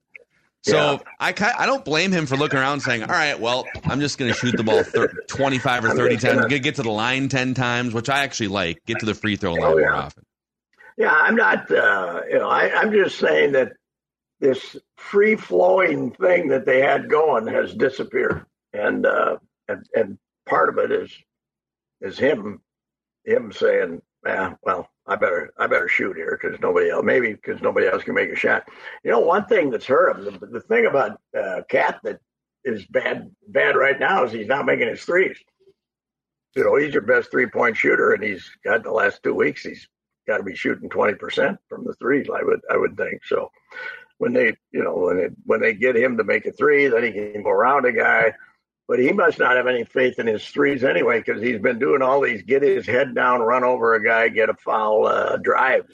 So 0.63 0.75
Yeah. 0.75 0.97
I 1.21 1.33
I 1.57 1.65
don't 1.65 1.85
blame 1.85 2.11
him 2.11 2.25
for 2.25 2.35
looking 2.35 2.59
around 2.59 2.81
saying, 2.81 3.03
all 3.03 3.07
right, 3.09 3.39
well, 3.39 3.65
I'm 3.85 4.01
just 4.01 4.17
going 4.17 4.29
to 4.33 4.37
shoot 4.37 4.57
the 4.57 4.63
ball 4.63 4.83
thir- 4.83 5.13
25 5.29 5.85
or 5.85 5.91
30 5.95 6.17
times, 6.17 6.35
gonna- 6.39 6.49
get 6.49 6.61
get 6.63 6.75
to 6.75 6.83
the 6.83 6.91
line 6.91 7.29
10 7.29 7.53
times, 7.53 7.93
which 7.93 8.09
I 8.09 8.23
actually 8.25 8.49
like. 8.49 8.83
Get 8.85 8.99
to 8.99 9.05
the 9.05 9.15
free 9.15 9.37
throw 9.37 9.53
line 9.53 9.63
Oh, 9.63 9.77
more 9.79 9.93
often. 9.95 10.23
Yeah, 10.97 11.13
I'm 11.13 11.37
not. 11.37 11.71
Uh, 11.71 12.23
you 12.29 12.39
know, 12.39 12.49
I, 12.49 12.73
I'm 12.77 12.91
just 12.91 13.19
saying 13.19 13.53
that 13.53 13.71
this 14.39 14.77
free 14.95 15.35
flowing 15.35 16.11
thing 16.11 16.47
that 16.49 16.65
they 16.65 16.81
had 16.81 17.09
going 17.09 17.47
has 17.47 17.73
disappeared, 17.73 18.45
and 18.73 19.05
uh, 19.05 19.37
and 19.67 19.85
and 19.95 20.17
part 20.47 20.69
of 20.69 20.77
it 20.77 20.91
is 20.91 21.11
is 22.01 22.17
him 22.17 22.61
him 23.25 23.51
saying, 23.51 24.01
"Yeah, 24.25 24.55
well, 24.63 24.89
I 25.05 25.15
better 25.15 25.51
I 25.57 25.67
better 25.67 25.87
shoot 25.87 26.15
here 26.15 26.39
because 26.41 26.59
nobody 26.61 26.89
else 26.89 27.03
maybe 27.03 27.33
because 27.33 27.61
nobody 27.61 27.87
else 27.87 28.03
can 28.03 28.15
make 28.15 28.31
a 28.31 28.35
shot." 28.35 28.67
You 29.03 29.11
know, 29.11 29.19
one 29.19 29.45
thing 29.45 29.69
that's 29.69 29.85
hurt 29.85 30.17
him. 30.17 30.37
The, 30.39 30.45
the 30.47 30.61
thing 30.61 30.85
about 30.85 31.19
uh, 31.37 31.61
Cat 31.69 31.99
that 32.03 32.19
is 32.63 32.85
bad 32.85 33.29
bad 33.49 33.75
right 33.75 33.99
now 33.99 34.23
is 34.23 34.31
he's 34.31 34.47
not 34.47 34.65
making 34.65 34.87
his 34.87 35.03
threes. 35.03 35.37
You 36.55 36.63
know, 36.63 36.75
he's 36.77 36.93
your 36.93 37.03
best 37.03 37.29
three 37.29 37.47
point 37.47 37.77
shooter, 37.77 38.13
and 38.13 38.23
he's 38.23 38.49
got 38.63 38.83
the 38.83 38.91
last 38.91 39.21
two 39.21 39.35
weeks. 39.35 39.63
He's 39.63 39.87
got 40.27 40.37
to 40.37 40.43
be 40.43 40.55
shooting 40.55 40.89
twenty 40.89 41.15
percent 41.15 41.57
from 41.67 41.83
the 41.83 41.93
threes. 41.95 42.27
I 42.33 42.43
would 42.43 42.61
I 42.71 42.77
would 42.77 42.95
think 42.95 43.25
so. 43.25 43.51
When 44.19 44.33
they 44.33 44.55
you 44.71 44.83
know 44.83 44.95
when 44.95 45.17
it, 45.17 45.33
when 45.45 45.61
they 45.61 45.73
get 45.73 45.95
him 45.95 46.17
to 46.17 46.23
make 46.23 46.45
a 46.45 46.51
three, 46.51 46.87
then 46.87 47.03
he 47.03 47.11
can 47.11 47.41
go 47.41 47.49
around 47.49 47.85
a 47.85 47.91
guy. 47.91 48.33
But 48.87 48.99
he 48.99 49.11
must 49.11 49.37
not 49.39 49.55
have 49.55 49.67
any 49.67 49.83
faith 49.83 50.17
in 50.19 50.27
his 50.27 50.43
threes 50.45 50.83
anyway, 50.83 51.19
because 51.19 51.41
he's 51.41 51.59
been 51.59 51.77
doing 51.79 52.01
all 52.01 52.21
these 52.21 52.41
get 52.41 52.63
his 52.63 52.85
head 52.87 53.13
down, 53.15 53.39
run 53.41 53.63
over 53.63 53.93
a 53.93 54.03
guy, 54.03 54.29
get 54.29 54.49
a 54.49 54.55
foul 54.55 55.05
uh, 55.05 55.37
drives. 55.37 55.91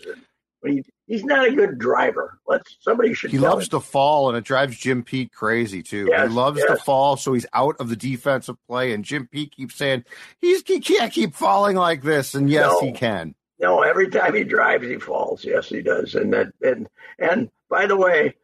He, 0.65 0.83
he's 1.05 1.23
not 1.23 1.47
a 1.47 1.51
good 1.51 1.77
driver. 1.77 2.39
Let's 2.47 2.77
somebody 2.79 3.13
should. 3.13 3.29
He 3.29 3.37
loves 3.37 3.65
him. 3.65 3.71
to 3.71 3.79
fall, 3.81 4.29
and 4.29 4.37
it 4.37 4.43
drives 4.43 4.77
Jim 4.77 5.03
Pete 5.03 5.31
crazy 5.31 5.83
too. 5.83 6.07
Yes, 6.09 6.29
he 6.29 6.33
loves 6.33 6.59
to 6.61 6.77
fall, 6.77 7.17
so 7.17 7.33
he's 7.33 7.45
out 7.53 7.75
of 7.79 7.89
the 7.89 7.95
defensive 7.95 8.55
play. 8.67 8.93
And 8.93 9.05
Jim 9.05 9.27
Pete 9.27 9.51
keeps 9.51 9.75
saying 9.75 10.05
he's 10.39 10.63
he 10.65 10.79
can't 10.79 11.11
keep 11.13 11.35
falling 11.35 11.75
like 11.75 12.01
this. 12.01 12.33
And 12.33 12.49
yes, 12.49 12.71
No. 12.71 12.79
he 12.79 12.93
can. 12.93 13.35
No, 13.59 13.81
every 13.81 14.09
time 14.09 14.35
he 14.35 14.43
drives, 14.43 14.85
he 14.85 14.97
falls. 14.97 15.43
Yes, 15.43 15.69
he 15.69 15.81
does. 15.81 16.15
And 16.15 16.33
that 16.33 16.47
and 16.61 16.89
and 17.19 17.49
by 17.69 17.85
the 17.85 17.95
way, 17.95 18.35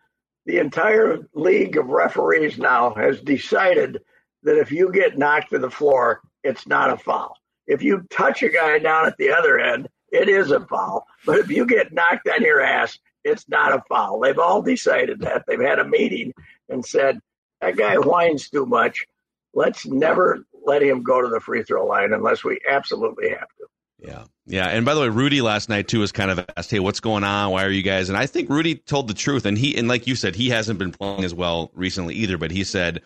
the 0.45 0.57
entire 0.57 1.19
league 1.33 1.77
of 1.77 1.87
referees 1.87 2.57
now 2.57 2.93
has 2.95 3.21
decided 3.21 4.01
that 4.43 4.57
if 4.57 4.71
you 4.71 4.91
get 4.91 5.17
knocked 5.17 5.51
to 5.51 5.59
the 5.59 5.69
floor, 5.69 6.21
it's 6.43 6.65
not 6.65 6.91
a 6.91 6.97
foul. 6.97 7.35
If 7.67 7.83
you 7.83 8.01
touch 8.09 8.41
a 8.41 8.49
guy 8.49 8.79
down 8.79 9.05
at 9.05 9.17
the 9.17 9.31
other 9.31 9.59
end, 9.59 9.87
it 10.11 10.29
is 10.29 10.51
a 10.51 10.65
foul. 10.65 11.05
But 11.25 11.39
if 11.39 11.49
you 11.49 11.65
get 11.65 11.93
knocked 11.93 12.27
on 12.27 12.41
your 12.41 12.61
ass, 12.61 12.97
it's 13.23 13.47
not 13.47 13.73
a 13.73 13.83
foul. 13.87 14.19
They've 14.19 14.39
all 14.39 14.61
decided 14.61 15.19
that. 15.21 15.43
They've 15.47 15.59
had 15.59 15.79
a 15.79 15.87
meeting 15.87 16.33
and 16.69 16.83
said 16.85 17.19
that 17.61 17.77
guy 17.77 17.95
whines 17.95 18.49
too 18.49 18.65
much. 18.65 19.05
Let's 19.53 19.85
never 19.85 20.45
let 20.65 20.81
him 20.81 21.03
go 21.03 21.21
to 21.21 21.27
the 21.27 21.39
free 21.39 21.63
throw 21.63 21.85
line 21.85 22.13
unless 22.13 22.43
we 22.43 22.59
absolutely 22.67 23.29
have 23.29 23.47
to. 23.59 23.67
Yeah. 24.01 24.23
Yeah. 24.45 24.67
And 24.67 24.85
by 24.85 24.95
the 24.95 25.01
way, 25.01 25.09
Rudy 25.09 25.41
last 25.41 25.69
night 25.69 25.87
too 25.87 25.99
was 25.99 26.11
kind 26.11 26.31
of 26.31 26.43
asked, 26.57 26.71
Hey, 26.71 26.79
what's 26.79 26.99
going 26.99 27.23
on? 27.23 27.51
Why 27.51 27.63
are 27.65 27.69
you 27.69 27.83
guys? 27.83 28.09
And 28.09 28.17
I 28.17 28.25
think 28.25 28.49
Rudy 28.49 28.75
told 28.75 29.07
the 29.07 29.13
truth. 29.13 29.45
And 29.45 29.57
he, 29.57 29.77
and 29.77 29.87
like 29.87 30.07
you 30.07 30.15
said, 30.15 30.35
he 30.35 30.49
hasn't 30.49 30.79
been 30.79 30.91
playing 30.91 31.23
as 31.23 31.33
well 31.33 31.71
recently 31.73 32.15
either, 32.15 32.37
but 32.37 32.51
he 32.51 32.63
said, 32.63 33.01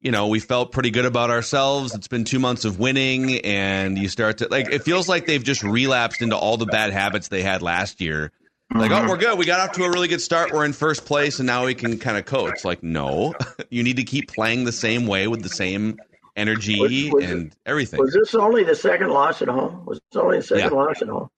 you 0.00 0.10
know, 0.10 0.28
we 0.28 0.40
felt 0.40 0.72
pretty 0.72 0.90
good 0.90 1.04
about 1.04 1.30
ourselves. 1.30 1.94
It's 1.94 2.08
been 2.08 2.24
two 2.24 2.38
months 2.38 2.64
of 2.64 2.78
winning, 2.78 3.40
and 3.40 3.98
you 3.98 4.08
start 4.08 4.38
to 4.38 4.48
like. 4.48 4.72
It 4.72 4.82
feels 4.82 5.10
like 5.10 5.26
they've 5.26 5.44
just 5.44 5.62
relapsed 5.62 6.22
into 6.22 6.36
all 6.36 6.56
the 6.56 6.64
bad 6.64 6.90
habits 6.92 7.28
they 7.28 7.42
had 7.42 7.60
last 7.60 8.00
year. 8.00 8.32
Like, 8.72 8.92
oh, 8.92 9.06
we're 9.08 9.16
good. 9.16 9.36
We 9.36 9.46
got 9.46 9.60
off 9.60 9.74
to 9.76 9.84
a 9.84 9.90
really 9.90 10.08
good 10.08 10.20
start. 10.20 10.52
We're 10.52 10.64
in 10.64 10.72
first 10.72 11.04
place, 11.04 11.38
and 11.38 11.46
now 11.46 11.66
we 11.66 11.74
can 11.74 11.98
kind 11.98 12.16
of 12.16 12.24
coach. 12.24 12.64
Like, 12.64 12.82
no, 12.82 13.34
you 13.70 13.82
need 13.82 13.96
to 13.96 14.04
keep 14.04 14.32
playing 14.32 14.64
the 14.64 14.72
same 14.72 15.06
way 15.06 15.26
with 15.26 15.42
the 15.42 15.48
same 15.48 15.98
energy 16.36 16.80
Was- 16.80 16.90
was 17.12 17.24
it- 17.24 17.30
and 17.30 17.56
everything. 17.66 18.00
Was 18.00 18.12
this 18.14 18.34
only 18.34 18.64
the 18.64 18.74
second 18.74 19.10
loss 19.10 19.42
at 19.42 19.48
home? 19.48 19.84
Was 19.86 20.00
this 20.12 20.20
only 20.20 20.38
the 20.38 20.42
second 20.42 20.72
Yeah. 20.72 20.76
loss 20.78 21.02
at 21.02 21.08
home? 21.08 21.28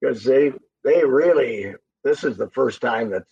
Because 0.00 0.24
they 0.24 0.52
they 0.84 1.04
really 1.04 1.74
this 2.02 2.24
is 2.24 2.36
the 2.36 2.50
first 2.50 2.80
time 2.82 3.10
that 3.10 3.24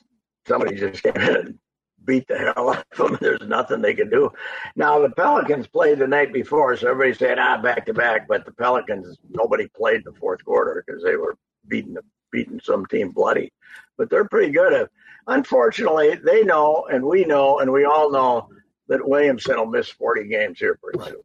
somebody 0.49 0.75
just 0.77 1.03
came 1.03 1.15
in 1.17 1.37
and 1.37 1.59
beat 2.05 2.27
the 2.27 2.39
hell 2.39 2.71
out 2.71 2.85
of 2.93 2.99
them. 3.11 3.19
There's 3.21 3.47
nothing 3.47 3.81
they 3.83 3.95
can 3.95 4.09
do. 4.11 4.31
Now 4.77 4.99
the 5.01 5.11
Pelicans 5.11 5.67
played 5.67 5.99
the 5.99 6.07
night 6.07 6.33
before, 6.33 6.77
so 6.77 6.89
everybody 6.91 7.15
said 7.17 7.39
ah 7.39 7.61
back 7.61 7.85
to 7.87 7.95
back. 7.95 8.27
But 8.27 8.45
the 8.47 8.53
Pelicans, 8.53 9.19
nobody 9.31 9.69
played 9.69 10.03
the 10.05 10.13
fourth 10.13 10.45
quarter 10.45 10.83
because 10.87 11.03
they 11.03 11.17
were 11.17 11.37
beating 11.69 11.95
the 11.95 12.03
beating 12.31 12.61
some 12.65 12.87
team 12.87 13.11
bloody. 13.11 13.53
But 13.99 14.09
they're 14.09 14.25
pretty 14.29 14.53
good 14.53 14.73
at. 14.73 14.91
Unfortunately, 15.29 16.17
they 16.17 16.43
know, 16.43 16.87
and 16.91 17.05
we 17.05 17.25
know, 17.25 17.61
and 17.61 17.71
we 17.73 17.85
all 17.85 18.11
know 18.11 18.49
that 18.93 19.09
Williamson 19.09 19.57
will 19.57 19.67
miss 19.67 19.89
40 19.89 20.29
games 20.29 20.59
here 20.59 20.79
pretty 20.83 21.11
soon. 21.11 21.23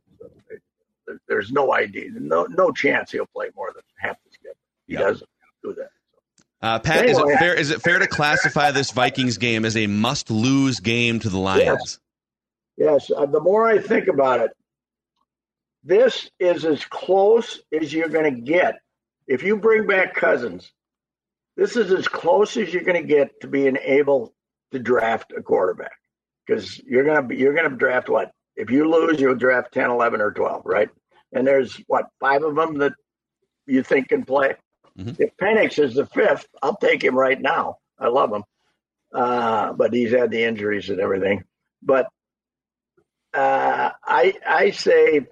So 1.05 1.17
there's 1.27 1.51
no 1.51 1.74
idea, 1.74 2.09
no 2.13 2.43
no 2.43 2.71
chance 2.71 3.12
he'll 3.12 3.27
play 3.27 3.50
more 3.55 3.71
than 3.74 3.83
half 3.97 4.17
the 4.24 4.31
schedule. 4.31 4.57
He 4.88 4.95
doesn't 4.95 5.29
do 5.63 5.74
that. 5.75 5.89
Uh, 6.62 6.79
Pat, 6.79 7.03
anyway, 7.03 7.12
is 7.12 7.19
it 7.19 7.38
fair? 7.38 7.53
Is 7.53 7.71
it 7.71 7.81
fair 7.81 8.00
to 8.00 8.07
classify 8.07 8.71
this 8.71 8.91
Vikings 8.91 9.38
game 9.38 9.63
as 9.63 9.77
a 9.77 9.88
must-lose 9.88 10.79
game 10.79 11.19
to 11.19 11.29
the 11.29 11.38
Lions? 11.38 12.00
Yes. 12.77 13.09
yes. 13.09 13.12
Uh, 13.15 13.25
the 13.25 13.39
more 13.39 13.67
I 13.67 13.77
think 13.77 14.07
about 14.07 14.39
it, 14.39 14.51
this 15.83 16.29
is 16.39 16.65
as 16.65 16.83
close 16.86 17.62
as 17.71 17.93
you're 17.93 18.09
going 18.09 18.33
to 18.33 18.41
get. 18.41 18.79
If 19.27 19.43
you 19.43 19.57
bring 19.57 19.88
back 19.88 20.15
Cousins, 20.15 20.71
this 21.55 21.75
is 21.75 21.91
as 21.91 22.07
close 22.07 22.57
as 22.57 22.74
you're 22.74 22.83
going 22.83 23.01
to 23.01 23.07
get 23.07 23.41
to 23.41 23.47
being 23.47 23.77
able 23.81 24.33
to 24.71 24.79
draft 24.79 25.33
a 25.38 25.41
quarterback 25.41 25.97
because 26.48 26.80
you're 26.86 27.04
going 27.04 27.27
to 27.27 27.36
you're 27.36 27.54
going 27.54 27.70
to 27.70 27.75
draft 27.75 28.10
what? 28.10 28.32
If 28.56 28.72
you 28.72 28.89
lose, 28.89 29.20
you'll 29.20 29.36
draft 29.36 29.74
10, 29.74 29.92
11, 29.92 30.22
or 30.22 30.32
12, 30.32 30.63
right? 30.66 30.89
And 31.34 31.46
there's 31.46 31.80
what 31.88 32.06
five 32.20 32.44
of 32.44 32.56
them 32.56 32.77
that 32.80 32.94
you 33.68 33.84
think 33.84 34.10
can 34.10 34.24
play. 34.24 34.56
Mm-hmm. 34.98 35.22
If 35.22 35.38
Penix 35.38 35.77
is 35.77 35.96
the 35.96 36.08
fifth, 36.08 36.48
I'll 36.63 36.77
take 36.77 37.04
him 37.04 37.16
right 37.16 37.39
now. 37.39 37.77
I 38.00 38.08
love 38.08 38.32
him, 38.32 38.44
uh, 39.13 39.74
but 39.74 39.94
he's 39.94 40.12
had 40.12 40.32
the 40.32 40.44
injuries 40.44 40.89
and 40.89 41.00
everything. 41.00 41.44
But 41.84 42.08
uh, 43.34 43.92
I 44.04 44.34
I 44.48 44.72
say 44.72 45.27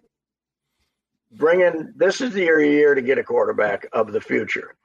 bring 1.32 1.62
in 1.62 1.94
this 1.96 2.22
is 2.22 2.34
the 2.34 2.42
year 2.42 2.94
to 2.94 3.02
get 3.02 3.18
a 3.18 3.24
quarterback 3.24 3.88
of 3.92 4.12
the 4.12 4.22
future 4.22 4.76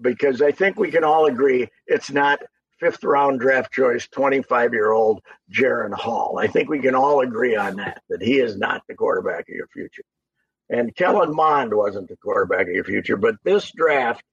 because 0.00 0.40
I 0.40 0.52
think 0.52 0.78
we 0.78 0.90
can 0.90 1.04
all 1.04 1.26
agree 1.26 1.68
it's 1.86 2.10
not 2.10 2.40
fifth 2.80 3.04
round 3.04 3.40
draft 3.40 3.72
choice 3.72 4.08
25 4.08 4.72
year 4.72 4.90
old 4.92 5.22
Jaren 5.52 5.92
Hall. 5.92 6.38
I 6.40 6.46
think 6.46 6.68
we 6.68 6.80
can 6.80 6.94
all 6.94 7.20
agree 7.20 7.54
on 7.54 7.76
that 7.76 8.02
that 8.08 8.22
he 8.22 8.40
is 8.40 8.56
not 8.56 8.82
the 8.88 8.94
quarterback 8.94 9.48
of 9.48 9.54
your 9.54 9.68
future. 9.68 10.02
And 10.70 10.94
Kellen 10.94 11.34
Mond 11.34 11.74
wasn't 11.74 12.08
the 12.08 12.16
quarterback 12.16 12.68
of 12.68 12.74
your 12.74 12.84
future, 12.84 13.16
but 13.16 13.36
this 13.44 13.70
draft, 13.72 14.24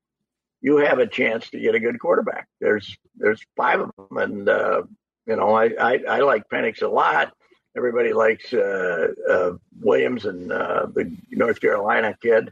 you 0.62 0.77
have 0.77 1.00
a 1.00 1.08
chance 1.08 1.50
to 1.50 1.60
get 1.60 1.75
a 1.75 1.80
good 1.80 2.00
quarterback. 2.00 2.48
There's 2.62 2.96
there's 3.16 3.42
five 3.56 3.82
of 3.82 3.92
them, 3.98 4.18
and 4.18 4.50
uh, 4.50 4.84
you 5.25 5.36
know 5.36 5.54
I, 5.54 5.72
I, 5.80 6.00
I 6.08 6.20
like 6.20 6.50
Penix 6.50 6.82
a 6.82 6.88
lot. 6.88 7.34
Everybody 7.75 8.13
likes 8.13 8.54
uh, 8.54 9.08
uh, 9.30 9.51
Williams 9.80 10.25
and 10.25 10.51
uh, 10.51 10.88
the 10.94 11.16
North 11.32 11.60
Carolina 11.60 12.16
kid, 12.22 12.51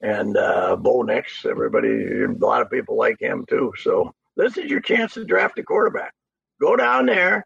and 0.00 0.36
uh, 0.36 0.76
Bo 0.76 1.02
Nix. 1.02 1.44
Everybody, 1.44 2.22
a 2.24 2.28
lot 2.28 2.62
of 2.62 2.70
people 2.70 2.96
like 2.96 3.20
him 3.20 3.44
too. 3.48 3.72
So 3.78 4.14
this 4.38 4.56
is 4.56 4.70
your 4.70 4.80
chance 4.80 5.14
to 5.14 5.24
draft 5.24 5.58
a 5.58 5.62
quarterback. 5.62 6.14
Go 6.60 6.76
down 6.76 7.06
there, 7.06 7.44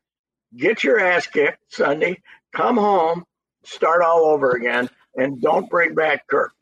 get 0.56 0.84
your 0.84 1.00
ass 1.00 1.26
kicked 1.26 1.58
Sunday, 1.68 2.22
come 2.54 2.76
home, 2.76 3.24
start 3.64 4.02
all 4.02 4.26
over 4.26 4.52
again 4.52 4.88
and 5.16 5.40
don't 5.40 5.68
bring 5.68 5.94
back 5.94 6.26
Kirk. 6.28 6.52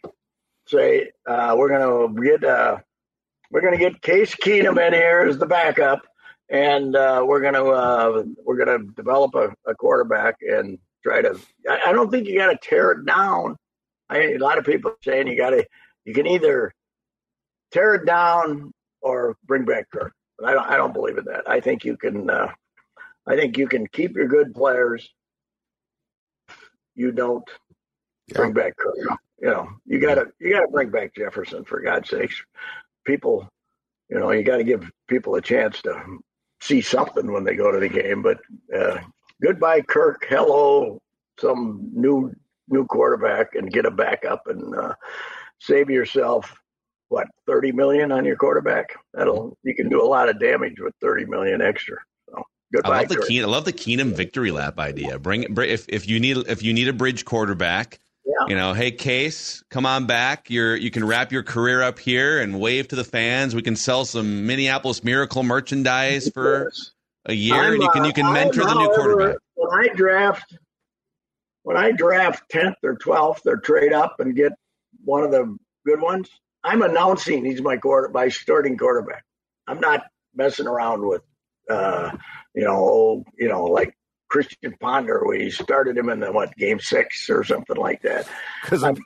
Say 0.66 1.10
uh, 1.26 1.54
we're 1.58 1.68
to 1.68 2.22
get 2.22 2.44
uh, 2.44 2.78
we're 3.50 3.60
to 3.72 3.76
get 3.76 4.02
Case 4.02 4.34
Keenum 4.34 4.84
in 4.87 4.92
here 4.92 5.26
as 5.28 5.38
the 5.38 5.46
backup, 5.46 6.02
and 6.49 6.94
uh, 6.94 7.25
we're 7.26 7.40
to 7.54 7.64
uh, 7.64 8.22
we're 8.44 8.64
to 8.78 8.92
develop 8.92 9.34
a, 9.34 9.52
a, 9.66 9.75
quarterback 9.75 10.37
and 10.42 10.78
try 11.02 11.22
to. 11.22 11.38
I, 11.68 11.80
I 11.87 11.92
don't 11.92 12.10
think 12.10 12.28
you 12.28 12.38
got 12.38 12.52
to 12.52 12.58
tear 12.62 12.92
it 12.92 13.04
down. 13.04 13.56
I, 14.08 14.34
a 14.34 14.38
lot 14.38 14.58
of 14.58 14.64
people 14.64 14.94
saying 15.02 15.26
you 15.26 15.37
got 15.37 15.50
to. 15.50 15.66
You 16.04 16.14
can 16.14 16.26
either 16.26 16.72
tear 17.72 17.94
it 17.94 18.06
down 18.06 18.72
or 19.02 19.37
bring 19.46 19.64
back 19.64 19.87
Kirk. 19.92 20.12
But 20.40 20.49
I 20.49 20.54
don't. 20.54 20.70
I 20.70 20.76
don't 20.76 20.94
believe 20.94 21.18
in 21.18 21.25
that. 21.26 21.49
I 21.49 21.61
think 21.61 21.85
you 21.85 21.97
can. 21.97 22.30
Uh, 22.30 22.50
I 23.26 23.37
think 23.37 23.59
you 23.59 23.68
can 23.68 23.87
keep 23.88 24.16
your 24.16 24.26
good 24.26 24.54
players. 24.54 25.09
You 26.94 27.12
don't 27.12 27.49
yeah. 28.28 28.37
bring 28.37 28.52
back 28.52 28.76
Kirk. 28.76 28.97
You 29.40 29.49
know, 29.49 29.68
you 29.87 30.00
gotta 30.00 30.26
you 30.38 30.52
gotta 30.52 30.68
bring 30.68 30.90
back 30.90 31.14
Jefferson 31.14 31.64
for 31.64 31.80
God's 31.80 32.09
sakes. 32.09 32.42
People, 33.04 33.49
you 34.09 34.18
know, 34.18 34.30
you 34.32 34.42
got 34.42 34.59
to 34.59 34.64
give 34.64 34.90
people 35.09 35.35
a 35.37 35.40
chance 35.40 35.80
to 35.82 36.18
see 36.61 36.80
something 36.80 37.32
when 37.32 37.44
they 37.44 37.56
go 37.56 37.73
to 37.73 37.80
the 37.80 37.88
game. 37.88 38.23
But 38.23 38.38
uh, 38.75 38.99
goodbye, 39.42 39.82
Kirk. 39.82 40.26
Hello, 40.28 41.00
some 41.38 41.88
new 41.92 42.35
new 42.68 42.87
quarterback, 42.87 43.54
and 43.54 43.73
get 43.73 43.87
a 43.87 43.90
backup 43.90 44.47
and 44.47 44.75
uh, 44.75 44.94
save 45.59 45.90
yourself 45.90 46.54
what 47.10 47.28
thirty 47.46 47.70
million 47.70 48.10
on 48.10 48.24
your 48.24 48.36
quarterback. 48.36 48.96
That'll 49.12 49.56
you 49.62 49.74
can 49.74 49.88
do 49.88 50.02
a 50.02 50.08
lot 50.08 50.28
of 50.28 50.40
damage 50.40 50.80
with 50.80 50.94
thirty 51.00 51.26
million 51.26 51.60
extra. 51.60 51.98
So 52.30 52.42
goodbye. 52.72 52.90
I 52.90 53.00
love 53.00 53.08
the 53.08 53.24
Keen, 53.28 53.42
I 53.42 53.46
love 53.46 53.64
the 53.66 53.72
Keenum 53.72 54.14
victory 54.14 54.50
lap 54.50 54.78
idea. 54.78 55.18
Bring, 55.18 55.52
bring 55.52 55.70
if 55.70 55.86
if 55.88 56.08
you 56.08 56.18
need 56.18 56.38
if 56.48 56.62
you 56.62 56.72
need 56.72 56.88
a 56.88 56.94
bridge 56.94 57.24
quarterback 57.24 58.00
yeah. 58.30 58.46
You 58.48 58.54
know, 58.54 58.74
hey 58.74 58.90
Case, 58.90 59.62
come 59.70 59.86
on 59.86 60.06
back. 60.06 60.50
You're 60.50 60.76
you 60.76 60.90
can 60.90 61.04
wrap 61.04 61.32
your 61.32 61.42
career 61.42 61.82
up 61.82 61.98
here 61.98 62.40
and 62.40 62.60
wave 62.60 62.88
to 62.88 62.96
the 62.96 63.04
fans. 63.04 63.54
We 63.54 63.62
can 63.62 63.76
sell 63.76 64.04
some 64.04 64.46
Minneapolis 64.46 65.02
Miracle 65.02 65.42
merchandise 65.42 66.28
for 66.28 66.70
a 67.26 67.32
year, 67.32 67.54
I'm, 67.54 67.74
and 67.74 67.82
you 67.82 67.90
can 67.90 68.04
you 68.04 68.12
can 68.12 68.26
uh, 68.26 68.32
mentor 68.32 68.64
the 68.64 68.74
new 68.74 68.88
quarterback. 68.94 69.36
When 69.54 69.70
I 69.72 69.88
draft, 69.94 70.56
when 71.62 71.76
I 71.76 71.92
draft 71.92 72.48
tenth 72.50 72.76
or 72.82 72.96
twelfth 72.96 73.46
or 73.46 73.56
trade 73.56 73.92
up 73.92 74.20
and 74.20 74.36
get 74.36 74.52
one 75.04 75.24
of 75.24 75.30
the 75.30 75.56
good 75.86 76.00
ones, 76.00 76.28
I'm 76.62 76.82
announcing 76.82 77.44
he's 77.44 77.62
my 77.62 77.76
quarter 77.76 78.08
my 78.08 78.28
starting 78.28 78.76
quarterback. 78.76 79.24
I'm 79.66 79.80
not 79.80 80.04
messing 80.34 80.66
around 80.66 81.06
with, 81.06 81.22
uh, 81.68 82.10
you 82.54 82.64
know, 82.64 82.76
old, 82.76 83.26
you 83.38 83.48
know, 83.48 83.64
like 83.64 83.96
Christian 84.28 84.74
Ponder. 84.80 85.24
We 85.26 85.50
started 85.50 85.96
him 85.96 86.08
in 86.08 86.20
the 86.20 86.32
what 86.32 86.54
game 86.56 86.80
six 86.80 87.30
or 87.30 87.44
something 87.44 87.76
like 87.76 88.02
that. 88.02 88.26
Because 88.62 88.82
I'm, 88.82 88.96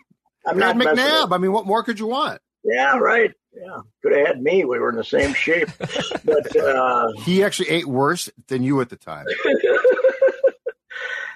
I'm 0.46 0.58
not 0.58 0.76
McNabb. 0.76 1.32
I 1.32 1.38
mean, 1.38 1.52
what 1.52 1.66
more 1.66 1.82
could 1.82 1.98
you 1.98 2.06
want? 2.06 2.40
Yeah, 2.64 2.96
right. 2.98 3.30
Yeah, 3.52 3.80
could 4.02 4.16
have 4.16 4.26
had 4.26 4.42
me. 4.42 4.64
We 4.64 4.78
were 4.78 4.90
in 4.90 4.96
the 4.96 5.04
same 5.04 5.32
shape, 5.32 5.68
but 6.24 6.56
uh, 6.56 7.12
he 7.18 7.44
actually 7.44 7.68
ate 7.68 7.86
worse 7.86 8.28
than 8.48 8.64
you 8.64 8.80
at 8.80 8.88
the 8.88 8.96
time. 8.96 9.26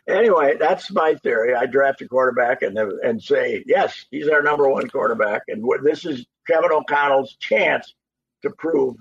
anyway, 0.09 0.57
that's 0.59 0.91
my 0.91 1.15
theory. 1.23 1.55
I 1.55 1.67
draft 1.67 2.03
a 2.03 2.09
quarterback 2.09 2.63
and 2.63 2.79
and 2.79 3.23
say 3.23 3.63
yes, 3.67 4.07
he's 4.11 4.29
our 4.29 4.43
number 4.43 4.69
one 4.69 4.89
quarterback, 4.89 5.43
and 5.49 5.65
this 5.83 6.05
is 6.05 6.27
Kevin 6.47 6.73
O'Connell's 6.73 7.37
chance 7.39 7.95
to 8.43 8.51
prove 8.51 8.97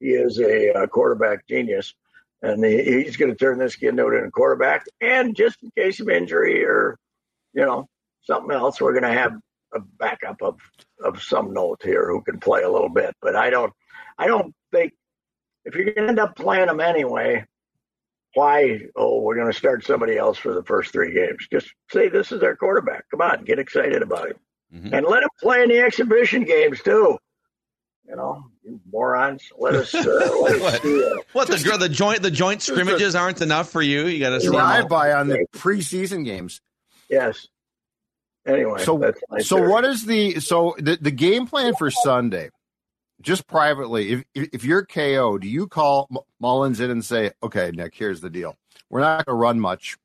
he 0.00 0.08
is 0.08 0.38
a, 0.38 0.68
a 0.70 0.88
quarterback 0.88 1.46
genius 1.48 1.94
and 2.42 2.64
he's 2.64 3.16
going 3.16 3.30
to 3.30 3.36
turn 3.36 3.58
this 3.58 3.76
kid 3.76 3.90
into 3.90 4.04
a 4.04 4.30
quarterback. 4.30 4.84
And 5.00 5.36
just 5.36 5.62
in 5.62 5.70
case 5.76 6.00
of 6.00 6.08
injury 6.08 6.64
or 6.64 6.98
you 7.54 7.64
know 7.64 7.88
something 8.24 8.54
else, 8.54 8.80
we're 8.80 8.98
going 8.98 9.10
to 9.10 9.18
have 9.18 9.32
a 9.74 9.80
backup 9.80 10.42
of 10.42 10.58
of 11.02 11.22
some 11.22 11.52
note 11.52 11.80
here 11.82 12.08
who 12.08 12.20
can 12.22 12.40
play 12.40 12.62
a 12.62 12.70
little 12.70 12.88
bit. 12.88 13.14
But 13.22 13.36
I 13.36 13.50
don't, 13.50 13.72
I 14.18 14.26
don't 14.26 14.54
think 14.72 14.92
if 15.64 15.74
you're 15.74 15.84
going 15.84 16.02
to 16.02 16.08
end 16.08 16.18
up 16.18 16.36
playing 16.36 16.68
him 16.68 16.80
anyway, 16.80 17.46
why? 18.34 18.80
Oh, 18.96 19.20
we're 19.20 19.36
going 19.36 19.50
to 19.50 19.56
start 19.56 19.84
somebody 19.84 20.16
else 20.16 20.38
for 20.38 20.54
the 20.54 20.62
first 20.62 20.92
three 20.92 21.12
games. 21.12 21.46
Just 21.50 21.72
say 21.90 22.08
this 22.08 22.32
is 22.32 22.42
our 22.42 22.56
quarterback. 22.56 23.04
Come 23.10 23.20
on, 23.20 23.44
get 23.44 23.58
excited 23.58 24.02
about 24.02 24.28
him, 24.28 24.36
mm-hmm. 24.74 24.94
and 24.94 25.06
let 25.06 25.22
him 25.22 25.28
play 25.40 25.62
in 25.62 25.68
the 25.68 25.80
exhibition 25.80 26.44
games 26.44 26.82
too. 26.82 27.18
You 28.08 28.16
know, 28.16 28.44
you 28.64 28.80
morons. 28.90 29.44
Let 29.58 29.74
us. 29.74 29.94
Uh, 29.94 30.00
let 30.40 30.60
us 30.60 30.82
see, 30.82 31.04
uh, 31.04 31.16
what 31.32 31.48
the 31.48 31.76
the 31.78 31.88
joint 31.88 32.22
the 32.22 32.30
joint 32.30 32.62
scrimmages 32.62 33.14
aren't 33.14 33.40
enough 33.40 33.70
for 33.70 33.82
you? 33.82 34.06
You 34.06 34.18
got 34.18 34.40
to 34.40 34.46
drive 34.46 34.88
by 34.88 35.12
on 35.12 35.28
the 35.28 35.46
preseason 35.54 36.24
games. 36.24 36.60
Yes. 37.08 37.46
Anyway, 38.44 38.82
so 38.82 39.00
so 39.38 39.56
theory. 39.56 39.68
what 39.68 39.84
is 39.84 40.04
the 40.04 40.40
so 40.40 40.74
the 40.78 40.98
the 41.00 41.12
game 41.12 41.46
plan 41.46 41.74
for 41.74 41.90
Sunday? 41.90 42.50
Just 43.22 43.46
privately, 43.46 44.12
if 44.12 44.24
if 44.34 44.64
you're 44.64 44.84
KO, 44.84 45.38
do 45.38 45.48
you 45.48 45.66
call 45.66 46.26
Mullens 46.40 46.80
in 46.80 46.90
and 46.90 47.04
say, 47.04 47.30
"Okay, 47.42 47.70
Nick, 47.72 47.94
here's 47.94 48.20
the 48.20 48.30
deal. 48.30 48.56
We're 48.90 49.00
not 49.00 49.24
going 49.24 49.36
to 49.36 49.40
run 49.40 49.60
much. 49.60 49.96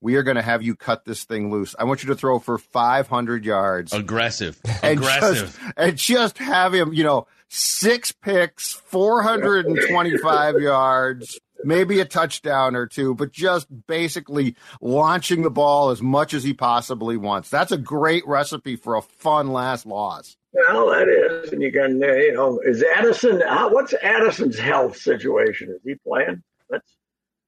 We 0.00 0.16
are 0.16 0.22
going 0.22 0.36
to 0.36 0.42
have 0.42 0.62
you 0.62 0.76
cut 0.76 1.04
this 1.04 1.24
thing 1.24 1.50
loose. 1.50 1.74
I 1.78 1.84
want 1.84 2.02
you 2.02 2.08
to 2.10 2.14
throw 2.14 2.38
for 2.38 2.58
500 2.58 3.44
yards. 3.44 3.92
Aggressive. 3.92 4.60
And 4.82 4.98
Aggressive. 4.98 5.58
Just, 5.58 5.74
and 5.76 5.96
just 5.96 6.38
have 6.38 6.74
him, 6.74 6.92
you 6.92 7.02
know, 7.02 7.26
six 7.48 8.12
picks, 8.12 8.72
425 8.72 10.60
yards, 10.60 11.38
maybe 11.66 12.00
a 12.00 12.04
touchdown 12.04 12.76
or 12.76 12.86
two, 12.86 13.14
but 13.14 13.32
just 13.32 13.66
basically 13.86 14.56
launching 14.80 15.42
the 15.42 15.50
ball 15.50 15.90
as 15.90 16.00
much 16.00 16.32
as 16.32 16.44
he 16.44 16.54
possibly 16.54 17.16
wants. 17.16 17.50
That's 17.50 17.72
a 17.72 17.78
great 17.78 18.26
recipe 18.26 18.76
for 18.76 18.96
a 18.96 19.02
fun 19.02 19.52
last 19.52 19.84
loss. 19.84 20.36
Well, 20.52 20.88
that 20.88 21.08
is, 21.08 21.52
and 21.52 21.60
you 21.60 21.70
can, 21.70 22.02
uh, 22.02 22.06
you 22.06 22.32
know, 22.32 22.60
is 22.64 22.82
Addison? 22.82 23.42
How, 23.42 23.70
what's 23.70 23.92
Addison's 23.92 24.58
health 24.58 24.96
situation? 24.96 25.68
Is 25.70 25.82
he 25.84 25.96
playing? 25.96 26.42
Let's, 26.70 26.96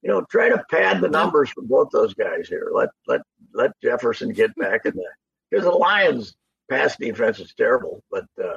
you 0.03 0.11
know, 0.11 0.27
try 0.31 0.51
to 0.51 0.63
pad 0.71 1.01
the 1.01 1.09
numbers 1.09 1.49
for 1.51 1.63
both 1.63 1.89
those 1.91 2.13
guys 2.13 2.49
here. 2.49 2.71
Let 2.75 2.91
let 3.07 3.23
let 3.55 3.71
Jefferson 3.83 4.33
get 4.33 4.55
back 4.57 4.85
in 4.85 4.95
there 4.95 5.17
because 5.51 5.65
the 5.65 5.71
Lions' 5.71 6.37
pass 6.71 6.97
defense 6.97 7.41
is 7.41 7.55
terrible, 7.55 8.03
but 8.11 8.27
uh, 8.43 8.57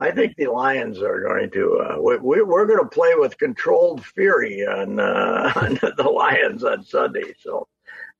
I 0.00 0.12
think 0.12 0.36
the 0.36 0.46
Lions 0.46 1.02
are 1.02 1.20
going 1.20 1.50
to. 1.50 1.78
Uh, 1.78 2.00
we, 2.00 2.42
we're 2.42 2.66
going 2.66 2.78
to 2.78 2.88
play 2.88 3.14
with 3.16 3.38
controlled 3.38 4.04
fury 4.04 4.64
on, 4.64 5.00
uh, 5.00 5.52
on 5.56 5.74
the 5.96 6.08
Lions 6.08 6.62
on 6.62 6.84
Sunday. 6.84 7.34
So 7.40 7.66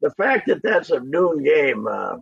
the 0.01 0.11
fact 0.11 0.49
that 0.49 0.63
that's 0.63 0.91
a 0.91 1.01
noon 1.01 1.43
game, 1.43 1.87
uh, 1.87 2.17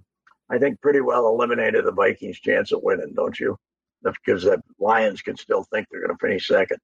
I 0.51 0.59
think, 0.59 0.81
pretty 0.81 1.01
well 1.01 1.29
eliminated 1.29 1.87
the 1.87 1.93
Vikings' 1.93 2.41
chance 2.41 2.73
of 2.73 2.83
winning, 2.83 3.15
don't 3.15 3.39
you? 3.39 3.57
Because 4.03 4.45
the 4.45 4.63
Lions 4.79 5.23
can 5.23 5.37
still 5.37 5.65
think 5.65 5.89
they're 5.91 6.07
going 6.07 6.17
to 6.17 6.27
finish 6.27 6.47
second. 6.47 6.79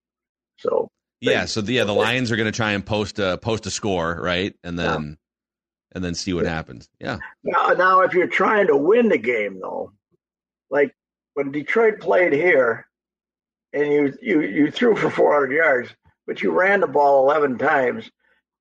So 0.58 0.90
yeah, 1.22 1.44
so 1.44 1.60
the, 1.60 1.74
yeah, 1.74 1.84
the 1.84 1.94
Lions 1.94 2.32
are 2.32 2.36
going 2.36 2.50
to 2.50 2.56
try 2.56 2.72
and 2.72 2.84
post 2.84 3.20
a 3.20 3.38
post 3.38 3.64
a 3.66 3.70
score, 3.70 4.18
right, 4.20 4.54
and 4.64 4.76
then 4.76 5.02
yeah. 5.02 5.14
and 5.94 6.04
then 6.04 6.14
see 6.14 6.32
what 6.32 6.44
yeah. 6.44 6.50
happens. 6.50 6.88
Yeah. 6.98 7.18
Now, 7.44 7.68
now, 7.68 8.00
if 8.00 8.12
you're 8.12 8.26
trying 8.26 8.66
to 8.66 8.76
win 8.76 9.08
the 9.08 9.18
game, 9.18 9.60
though, 9.60 9.92
like 10.68 10.96
when 11.34 11.50
Detroit 11.50 12.00
played 12.00 12.32
here, 12.32 12.86
and 13.72 13.92
you 13.92 14.14
you 14.20 14.40
you 14.42 14.70
threw 14.70 14.94
for 14.96 15.10
400 15.10 15.52
yards, 15.52 15.90
but 16.26 16.42
you 16.42 16.50
ran 16.52 16.80
the 16.80 16.86
ball 16.86 17.24
11 17.24 17.58
times, 17.58 18.10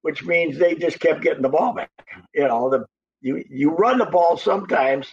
which 0.02 0.24
means 0.24 0.58
they 0.58 0.76
just 0.76 1.00
kept 1.00 1.22
getting 1.22 1.44
the 1.44 1.50
ball 1.50 1.74
back. 1.74 1.92
You 2.34 2.48
know, 2.48 2.70
the 2.70 2.86
you 3.22 3.44
you 3.50 3.72
run 3.72 3.98
the 3.98 4.06
ball 4.06 4.38
sometimes 4.38 5.08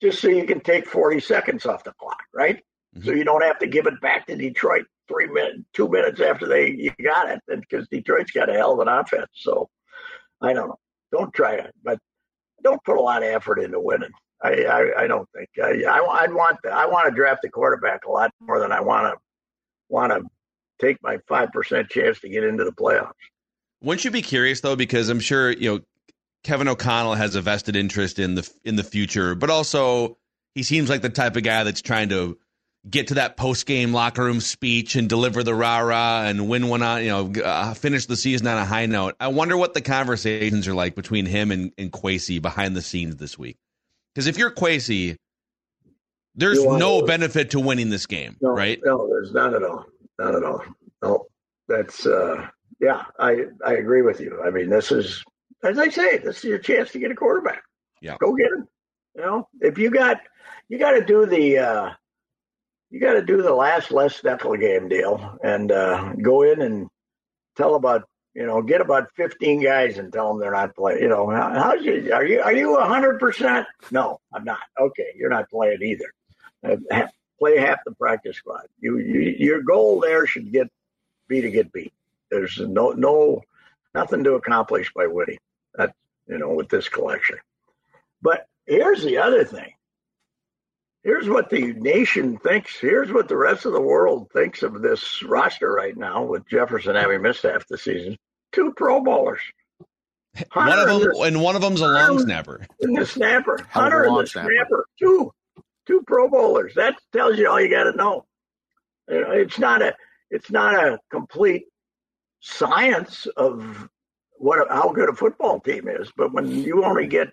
just 0.00 0.20
so 0.20 0.28
you 0.28 0.46
can 0.46 0.60
take 0.60 0.86
40 0.86 1.20
seconds 1.20 1.66
off 1.66 1.84
the 1.84 1.92
clock, 2.00 2.22
right? 2.34 2.56
Mm-hmm. 2.96 3.06
So 3.06 3.12
you 3.12 3.24
don't 3.24 3.44
have 3.44 3.58
to 3.58 3.66
give 3.66 3.86
it 3.86 4.00
back 4.00 4.26
to 4.26 4.36
Detroit 4.36 4.86
three 5.08 5.26
minutes, 5.26 5.64
two 5.74 5.88
minutes 5.88 6.20
after 6.20 6.46
they 6.46 6.70
you 6.70 6.92
got 7.02 7.28
it, 7.28 7.40
because 7.48 7.86
Detroit's 7.88 8.30
got 8.30 8.48
a 8.48 8.54
hell 8.54 8.72
of 8.72 8.80
an 8.80 8.88
offense. 8.88 9.28
So 9.34 9.68
I 10.40 10.52
don't 10.52 10.68
know. 10.68 10.78
Don't 11.12 11.34
try 11.34 11.54
it, 11.54 11.74
but 11.82 11.98
don't 12.62 12.82
put 12.84 12.96
a 12.96 13.00
lot 13.00 13.22
of 13.22 13.28
effort 13.28 13.58
into 13.58 13.80
winning. 13.80 14.12
I 14.42 14.64
I, 14.64 15.02
I 15.02 15.06
don't 15.06 15.28
think 15.34 15.48
I, 15.62 15.82
I 15.84 16.26
would 16.26 16.34
want 16.34 16.58
I 16.70 16.86
want 16.86 17.08
to 17.08 17.14
draft 17.14 17.42
the 17.42 17.50
quarterback 17.50 18.04
a 18.06 18.10
lot 18.10 18.32
more 18.40 18.58
than 18.58 18.72
I 18.72 18.80
want 18.80 19.12
to 19.12 19.20
want 19.88 20.12
to 20.12 20.22
take 20.80 21.02
my 21.02 21.18
five 21.28 21.52
percent 21.52 21.88
chance 21.88 22.20
to 22.20 22.28
get 22.28 22.44
into 22.44 22.64
the 22.64 22.72
playoffs. 22.72 23.12
Wouldn't 23.82 24.04
you 24.04 24.10
be 24.10 24.22
curious 24.22 24.60
though? 24.60 24.76
Because 24.76 25.08
I'm 25.08 25.20
sure 25.20 25.50
you 25.50 25.74
know 25.74 25.80
Kevin 26.44 26.68
O'Connell 26.68 27.14
has 27.14 27.34
a 27.34 27.42
vested 27.42 27.76
interest 27.76 28.18
in 28.18 28.34
the 28.34 28.50
in 28.64 28.76
the 28.76 28.84
future, 28.84 29.34
but 29.34 29.50
also 29.50 30.16
he 30.54 30.62
seems 30.62 30.88
like 30.88 31.02
the 31.02 31.10
type 31.10 31.36
of 31.36 31.42
guy 31.42 31.64
that's 31.64 31.82
trying 31.82 32.08
to 32.08 32.38
get 32.88 33.08
to 33.08 33.14
that 33.14 33.36
post 33.36 33.66
game 33.66 33.92
locker 33.92 34.24
room 34.24 34.40
speech 34.40 34.96
and 34.96 35.08
deliver 35.08 35.42
the 35.42 35.54
rah 35.54 35.80
rah 35.80 36.22
and 36.24 36.48
win 36.48 36.68
one 36.68 36.82
on, 36.82 37.02
you 37.02 37.08
know, 37.08 37.32
uh, 37.42 37.74
finish 37.74 38.06
the 38.06 38.16
season 38.16 38.46
on 38.46 38.56
a 38.56 38.64
high 38.64 38.86
note. 38.86 39.16
I 39.20 39.28
wonder 39.28 39.56
what 39.56 39.74
the 39.74 39.82
conversations 39.82 40.66
are 40.66 40.74
like 40.74 40.94
between 40.94 41.26
him 41.26 41.50
and, 41.50 41.72
and 41.76 41.92
Kwesi 41.92 42.40
behind 42.40 42.74
the 42.74 42.82
scenes 42.82 43.16
this 43.16 43.38
week. 43.38 43.58
Because 44.14 44.26
if 44.26 44.36
you're 44.38 44.50
Kwesi, 44.50 45.16
there's 46.34 46.58
you 46.58 46.78
no 46.78 47.02
benefit 47.02 47.50
to 47.50 47.60
winning 47.60 47.90
this 47.90 48.06
game, 48.06 48.36
no, 48.40 48.50
right? 48.50 48.80
No, 48.84 49.08
there's 49.08 49.32
none 49.32 49.54
at 49.54 49.62
all. 49.62 49.86
Not 50.18 50.34
at 50.34 50.44
all. 50.44 50.64
No, 51.02 51.26
that's, 51.68 52.06
uh, 52.06 52.48
yeah, 52.80 53.04
I, 53.18 53.44
I 53.64 53.74
agree 53.74 54.02
with 54.02 54.20
you. 54.20 54.42
I 54.44 54.50
mean, 54.50 54.68
this 54.70 54.90
is, 54.92 55.24
as 55.62 55.78
I 55.78 55.88
say, 55.88 56.18
this 56.18 56.38
is 56.38 56.44
your 56.44 56.58
chance 56.58 56.90
to 56.92 56.98
get 56.98 57.10
a 57.10 57.14
quarterback. 57.14 57.62
Yeah. 58.00 58.16
Go 58.18 58.34
get 58.34 58.52
him. 58.52 58.68
You 59.14 59.22
know, 59.22 59.48
if 59.60 59.78
you 59.78 59.90
got, 59.90 60.20
you 60.68 60.78
got 60.78 60.92
to 60.92 61.04
do 61.04 61.26
the, 61.26 61.58
uh, 61.58 61.90
you 62.90 63.00
got 63.00 63.14
to 63.14 63.22
do 63.22 63.42
the 63.42 63.54
last 63.54 63.90
Les 63.90 64.20
Steckel 64.20 64.60
game 64.60 64.88
deal 64.88 65.38
and 65.44 65.70
uh, 65.70 66.12
go 66.22 66.42
in 66.42 66.60
and 66.60 66.88
tell 67.56 67.74
about 67.76 68.08
you 68.34 68.46
know 68.46 68.62
get 68.62 68.80
about 68.80 69.10
15 69.16 69.62
guys 69.62 69.98
and 69.98 70.12
tell 70.12 70.28
them 70.28 70.40
they're 70.40 70.52
not 70.52 70.74
playing. 70.74 71.02
You 71.02 71.08
know 71.08 71.28
how, 71.28 71.52
how's 71.52 71.84
you 71.84 72.12
are 72.12 72.24
you 72.24 72.40
are 72.40 72.52
you 72.52 72.72
100 72.72 73.18
percent? 73.18 73.66
No, 73.90 74.20
I'm 74.32 74.44
not. 74.44 74.60
Okay, 74.78 75.12
you're 75.16 75.30
not 75.30 75.50
playing 75.50 75.82
either. 75.82 76.12
Uh, 76.62 77.06
play 77.38 77.58
half 77.58 77.78
the 77.84 77.92
practice 77.92 78.36
squad. 78.36 78.66
You, 78.78 78.98
you 78.98 79.20
your 79.38 79.62
goal 79.62 80.00
there 80.00 80.26
should 80.26 80.52
get 80.52 80.68
be 81.28 81.40
to 81.40 81.50
get 81.50 81.72
beat. 81.72 81.92
There's 82.30 82.58
no 82.58 82.90
no 82.90 83.42
nothing 83.94 84.24
to 84.24 84.34
accomplish 84.34 84.92
by 84.94 85.06
winning. 85.06 85.38
That 85.74 85.94
you 86.26 86.38
know 86.38 86.54
with 86.54 86.68
this 86.68 86.88
collection. 86.88 87.38
But 88.22 88.46
here's 88.66 89.02
the 89.02 89.18
other 89.18 89.44
thing 89.44 89.72
here's 91.02 91.28
what 91.28 91.50
the 91.50 91.72
nation 91.74 92.38
thinks. 92.38 92.78
Here's 92.78 93.12
what 93.12 93.28
the 93.28 93.36
rest 93.36 93.64
of 93.64 93.72
the 93.72 93.80
world 93.80 94.28
thinks 94.32 94.62
of 94.62 94.82
this 94.82 95.22
roster 95.22 95.72
right 95.72 95.96
now, 95.96 96.24
with 96.24 96.48
Jefferson 96.48 96.96
having 96.96 97.22
missed 97.22 97.42
half 97.42 97.66
the 97.66 97.78
season. 97.78 98.16
Two 98.52 98.72
Pro 98.76 99.02
Bowlers. 99.02 99.40
Hunter 100.50 100.70
one 100.70 100.78
of 100.78 100.88
them, 100.88 101.12
the, 101.12 101.20
and 101.22 101.42
one 101.42 101.56
of 101.56 101.62
them's 101.62 101.80
a 101.80 101.88
long 101.88 102.20
snapper. 102.20 102.66
And 102.80 102.96
the 102.96 103.06
snapper, 103.06 103.66
Hunter 103.70 104.04
and 104.04 104.16
the 104.16 104.26
snapper. 104.26 104.50
snapper. 104.52 104.86
Two, 104.98 105.32
two 105.86 106.02
Pro 106.06 106.28
Bowlers. 106.28 106.74
That 106.74 106.94
tells 107.12 107.36
you 107.36 107.48
all 107.48 107.60
you 107.60 107.68
got 107.68 107.84
to 107.84 107.96
know. 107.96 108.26
It's 109.08 109.58
not 109.58 109.82
a, 109.82 109.94
it's 110.30 110.50
not 110.50 110.74
a 110.74 111.00
complete 111.10 111.64
science 112.40 113.26
of 113.36 113.88
what 114.34 114.66
how 114.70 114.90
good 114.92 115.08
a 115.08 115.14
football 115.14 115.60
team 115.60 115.88
is, 115.88 116.10
but 116.16 116.32
when 116.32 116.50
you 116.50 116.84
only 116.84 117.06
get 117.06 117.28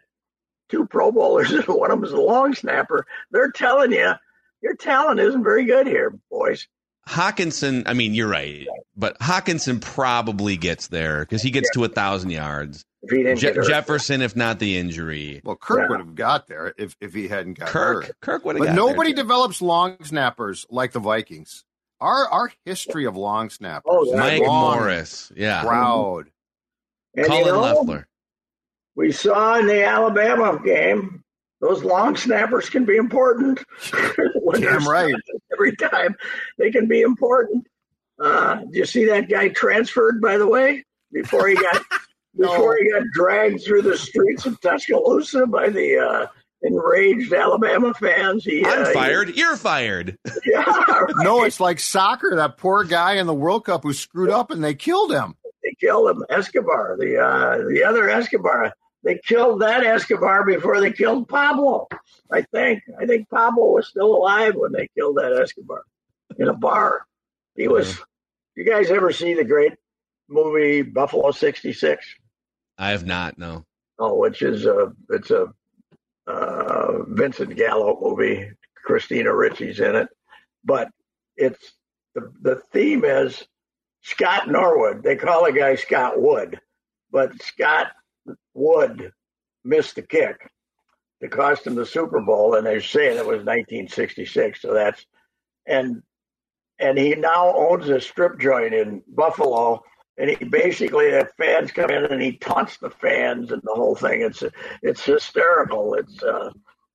two 0.70 0.86
Pro 0.86 1.12
Bowlers 1.12 1.52
and 1.52 1.66
one 1.68 1.92
of 1.92 2.00
them 2.00 2.06
is 2.06 2.14
a 2.14 2.22
long 2.22 2.54
snapper. 2.54 3.06
They're 3.32 3.52
telling 3.52 3.92
you 3.92 4.14
your 4.62 4.76
talent 4.76 5.20
isn't 5.20 5.44
very 5.44 5.66
good 5.66 5.88
here, 5.88 6.18
boys. 6.30 6.68
Hockenson, 7.08 7.84
I 7.86 7.94
mean, 7.94 8.14
you're 8.14 8.28
right, 8.28 8.68
but 8.98 9.18
Hockenson 9.20 9.80
probably 9.80 10.58
gets 10.58 10.88
there 10.88 11.22
because 11.22 11.42
he 11.42 11.52
gets 11.52 11.70
yeah. 11.74 11.82
to 11.82 11.86
a 11.86 11.90
thousand 11.90 12.32
yards. 12.32 12.84
Je- 13.10 13.36
Jefferson, 13.36 14.22
if 14.22 14.36
not 14.36 14.60
the 14.60 14.78
injury. 14.78 15.40
Well, 15.46 15.56
Kirk 15.56 15.84
yeah. 15.84 15.88
would 15.90 16.00
have 16.00 16.16
got 16.16 16.48
there 16.48 16.74
if, 16.78 16.98
if 17.00 17.14
he 17.14 17.30
hadn't 17.30 17.60
got 17.60 17.70
Kirk. 17.70 18.06
Hurt. 18.06 18.20
Kirk 18.20 18.46
would 18.46 18.58
have. 18.58 18.66
Got 18.66 18.76
there. 18.76 18.84
But 18.84 18.90
nobody 18.90 19.14
develops 19.14 19.62
long 19.62 20.04
snappers 20.04 20.66
like 20.70 20.92
the 20.92 21.00
Vikings. 21.00 21.64
Our 22.02 22.28
our 22.28 22.52
history 22.66 23.06
of 23.06 23.16
long 23.16 23.50
snappers. 23.50 23.84
Oh, 23.88 24.16
Mike 24.18 24.42
long, 24.42 24.78
Morris, 24.78 25.32
yeah, 25.36 25.62
proud. 25.62 26.30
And 27.16 27.26
Cullen 27.26 27.46
you 27.46 27.52
know, 27.52 27.62
Loeffler 27.62 28.08
we 28.98 29.12
saw 29.12 29.60
in 29.60 29.68
the 29.68 29.86
Alabama 29.86 30.60
game, 30.66 31.24
those 31.62 31.84
long 31.84 32.18
snappers 32.18 32.68
can 32.68 32.84
be 32.84 32.98
important. 32.98 33.64
Damn 34.54 34.88
right. 34.88 35.14
Every 35.54 35.76
time 35.76 36.16
they 36.58 36.72
can 36.72 36.88
be 36.88 37.02
important. 37.02 37.68
Uh, 38.20 38.56
do 38.56 38.80
you 38.80 38.86
see 38.86 39.06
that 39.06 39.30
guy 39.30 39.50
transferred, 39.50 40.20
by 40.20 40.38
the 40.38 40.48
way, 40.48 40.84
before 41.12 41.48
he 41.48 41.54
got 41.56 41.84
no. 42.34 42.50
before 42.50 42.78
he 42.78 42.92
got 42.92 43.04
dragged 43.14 43.64
through 43.64 43.84
the 43.84 43.96
streets 43.96 44.48
of 44.48 44.60
Tuscaloosa 44.62 45.46
by 45.46 45.70
the 45.70 46.00
uh, 46.00 46.28
enraged 46.64 47.32
Alabama 47.32 47.94
fans? 47.94 48.44
He, 48.46 48.66
I'm 48.66 48.82
uh, 48.82 48.94
fired. 48.94 49.30
He, 49.30 49.40
You're 49.40 49.58
fired. 49.58 50.18
Yeah. 50.44 50.64
Right. 50.64 51.14
No, 51.18 51.44
it's 51.44 51.60
like 51.60 51.80
soccer. 51.80 52.36
That 52.36 52.58
poor 52.58 52.84
guy 52.84 53.16
in 53.18 53.28
the 53.28 53.34
World 53.34 53.66
Cup 53.66 53.84
who 53.84 53.94
screwed 53.94 54.32
up 54.32 54.50
and 54.50 54.64
they 54.64 54.74
killed 54.74 55.12
him. 55.12 55.36
They 55.64 55.76
killed 55.80 56.10
him. 56.10 56.24
Escobar, 56.30 56.96
the 56.98 57.18
uh, 57.18 57.58
the 57.70 57.84
other 57.84 58.10
Escobar 58.10 58.74
they 59.04 59.20
killed 59.20 59.62
that 59.62 59.84
Escobar 59.84 60.46
before 60.46 60.82
they 60.82 60.92
killed 60.92 61.28
Pablo. 61.28 61.88
I 62.32 62.42
think. 62.42 62.84
I 63.00 63.06
think 63.06 63.30
Pablo 63.30 63.68
was 63.72 63.88
still 63.88 64.16
alive 64.16 64.56
when 64.56 64.72
they 64.72 64.90
killed 64.96 65.18
that 65.18 65.34
Escobar 65.34 65.84
in 66.38 66.48
a 66.48 66.54
bar. 66.54 67.06
He 67.56 67.68
was. 67.68 68.00
You 68.56 68.66
guys 68.66 68.90
ever 68.90 69.12
see 69.12 69.36
the 69.36 69.44
great 69.44 69.74
movie 70.28 70.82
Buffalo 70.82 71.32
'66? 71.32 72.06
I 72.78 72.90
have 72.90 73.06
not. 73.06 73.38
No. 73.38 73.66
Oh, 74.00 74.16
which 74.16 74.42
is 74.42 74.66
a 74.66 74.94
it's 75.10 75.32
a 75.32 75.48
uh, 76.28 77.04
Vincent 77.08 77.56
Gallo 77.56 77.98
movie. 78.02 78.52
Christina 78.88 79.30
Ricci's 79.32 79.82
in 79.82 79.98
it, 79.98 80.08
but 80.64 80.88
it's 81.36 81.74
the 82.16 82.32
the 82.42 82.56
theme 82.72 83.04
is 83.04 83.46
Scott 84.02 84.50
Norwood. 84.50 85.04
They 85.04 85.18
call 85.18 85.44
the 85.44 85.52
guy 85.52 85.76
Scott 85.76 86.20
Wood, 86.22 86.60
but 87.12 87.42
Scott 87.42 87.88
Wood 88.58 89.14
missed 89.64 89.96
the 89.96 90.02
kick 90.02 90.50
to 91.22 91.30
cost 91.30 91.68
him 91.68 91.76
the 91.76 91.86
Super 91.86 92.22
Bowl, 92.22 92.56
and 92.56 92.66
they're 92.66 92.82
saying 92.82 93.18
it 93.18 93.26
was 93.26 93.44
1966. 93.44 94.62
So 94.62 94.74
that's 94.74 95.06
and 95.66 96.02
and 96.80 96.98
he 96.98 97.16
now 97.16 97.54
owns 97.56 97.90
a 97.90 98.02
strip 98.02 98.40
joint 98.40 98.74
in 98.74 99.04
Buffalo, 99.08 99.84
and 100.18 100.30
he 100.30 100.44
basically 100.46 101.12
the 101.12 101.30
fans 101.38 101.72
come 101.72 101.90
in 101.90 102.06
and 102.06 102.22
he 102.22 102.38
taunts 102.38 102.78
the 102.78 102.90
fans 102.90 103.52
and 103.52 103.62
the 103.64 103.74
whole 103.76 103.96
thing. 103.96 104.22
It's 104.22 104.44
it's 104.82 105.04
hysterical. 105.04 105.94
It's 105.94 106.22
uh, 106.24 106.52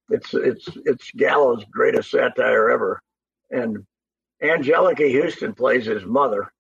it's 0.09 0.35
it's 0.35 0.69
it's 0.85 1.11
Gallo's 1.13 1.65
greatest 1.71 2.11
satire 2.11 2.71
ever, 2.71 3.01
and 3.51 3.87
Anjelica 4.43 5.23
Huston 5.23 5.55
plays 5.55 5.87
his 5.87 6.05
mother, 6.05 6.53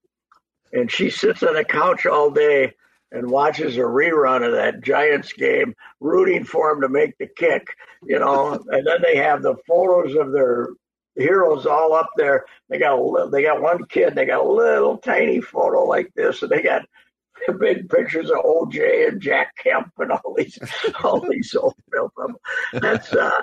and 0.73 0.91
she 0.91 1.11
sits 1.11 1.43
on 1.43 1.57
a 1.57 1.65
couch 1.65 2.07
all 2.07 2.31
day 2.31 2.75
and 3.13 3.31
watches 3.31 3.77
a 3.77 3.81
rerun 3.81 4.45
of 4.45 4.53
that 4.53 4.81
Giants 4.83 5.33
game, 5.33 5.75
rooting 6.01 6.45
for 6.45 6.71
him 6.73 6.81
to 6.81 6.89
make 6.89 7.17
the 7.19 7.27
kick, 7.27 7.77
you 8.03 8.19
know. 8.19 8.53
and 8.71 8.87
then 8.87 9.03
they 9.03 9.17
have 9.17 9.43
the 9.43 9.57
photos 9.69 10.15
of 10.17 10.33
their 10.33 10.71
heroes 11.15 11.67
all 11.67 11.95
up 11.95 12.11
there. 12.17 12.45
They 12.69 12.79
got 12.79 12.97
a, 12.99 13.29
they 13.31 13.43
got 13.43 13.61
one 13.63 13.85
kid, 13.85 14.15
they 14.15 14.25
got 14.27 14.45
a 14.45 14.49
little 14.51 14.99
tiny 14.99 15.41
photo 15.41 15.85
like 15.85 16.11
this, 16.17 16.43
and 16.43 16.51
they 16.51 16.63
got 16.63 16.83
big 17.61 17.89
pictures 17.89 18.31
of 18.31 18.39
OJ 18.39 19.09
and 19.09 19.21
Jack 19.21 19.53
Kemp 19.63 19.93
and 19.99 20.13
all 20.13 20.35
these 20.37 20.59
all 21.05 21.21
these 21.29 21.55
old 21.55 21.75
film. 21.93 22.37
That's 22.73 23.13
uh, 23.13 23.41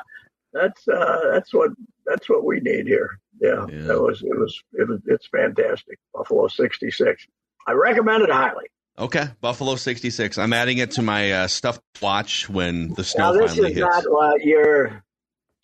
that's 0.53 0.87
uh, 0.87 1.19
that's 1.31 1.53
what 1.53 1.71
that's 2.05 2.27
what 2.27 2.43
we 2.43 2.59
need 2.59 2.87
here. 2.87 3.19
Yeah, 3.39 3.65
Yeah. 3.69 3.83
that 3.83 4.01
was 4.01 4.21
it 4.23 4.37
was 4.37 4.59
it 4.73 4.87
was 4.87 4.99
it's 5.05 5.27
fantastic. 5.27 5.99
Buffalo 6.13 6.47
'66. 6.47 7.25
I 7.67 7.73
recommend 7.73 8.23
it 8.23 8.31
highly. 8.31 8.65
Okay, 8.99 9.27
Buffalo 9.39 9.75
66. 9.77 10.37
I'm 10.37 10.51
adding 10.51 10.77
it 10.79 10.91
to 10.91 11.01
my 11.01 11.31
uh, 11.31 11.47
stuff 11.47 11.79
watch 12.01 12.49
when 12.49 12.93
the 12.95 13.03
snow 13.03 13.31
Now 13.31 13.39
this 13.39 13.51
finally 13.51 13.71
is 13.71 13.77
hits. 13.77 13.87
not 13.89 14.03
what 14.11 14.43
your 14.43 15.03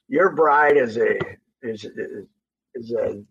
your 0.08 0.32
bride 0.34 0.78
is 0.78 0.96
a 0.98 1.18
is 1.62 1.84
is, 1.84 2.26
is 2.76 2.92
a 2.94 3.22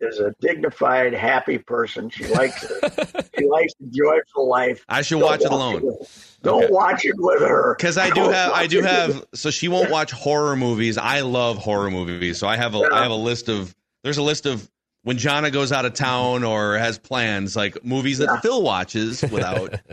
is 0.00 0.20
a 0.20 0.32
dignified, 0.40 1.12
happy 1.12 1.58
person. 1.58 2.08
She 2.10 2.26
likes 2.28 2.62
it. 2.62 3.30
she 3.38 3.46
likes 3.46 3.72
a 3.82 3.86
joyful 3.90 4.48
life. 4.48 4.84
I 4.88 5.02
should 5.02 5.18
Don't 5.18 5.28
watch 5.28 5.40
it 5.40 5.50
alone. 5.50 5.82
with- 5.82 6.38
Don't 6.44 6.62
Okay. 6.64 6.72
watch 6.72 7.04
it 7.04 7.14
with 7.18 7.40
her. 7.40 7.74
Because 7.76 7.98
I 7.98 8.10
do 8.10 8.14
Don't 8.14 8.32
have, 8.32 8.52
I 8.52 8.68
do 8.68 8.82
have. 8.82 9.24
So 9.34 9.50
she 9.50 9.66
won't 9.66 9.90
watch 9.90 10.12
horror 10.12 10.54
movies. 10.54 10.96
I 10.96 11.22
love 11.22 11.58
horror 11.58 11.90
movies. 11.90 12.38
So 12.38 12.46
I 12.46 12.56
have 12.56 12.76
a, 12.76 12.78
Yeah. 12.78 12.88
I 12.92 13.02
have 13.02 13.10
a 13.10 13.16
list 13.16 13.48
of. 13.48 13.74
There's 14.04 14.18
a 14.18 14.22
list 14.22 14.46
of 14.46 14.70
when 15.02 15.16
Jana 15.18 15.50
goes 15.50 15.72
out 15.72 15.84
of 15.84 15.94
town 15.94 16.44
or 16.44 16.76
has 16.78 16.98
plans, 16.98 17.56
like 17.56 17.84
movies 17.84 18.18
that 18.18 18.26
Yeah. 18.26 18.40
Phil 18.40 18.62
watches 18.62 19.22
without. 19.30 19.74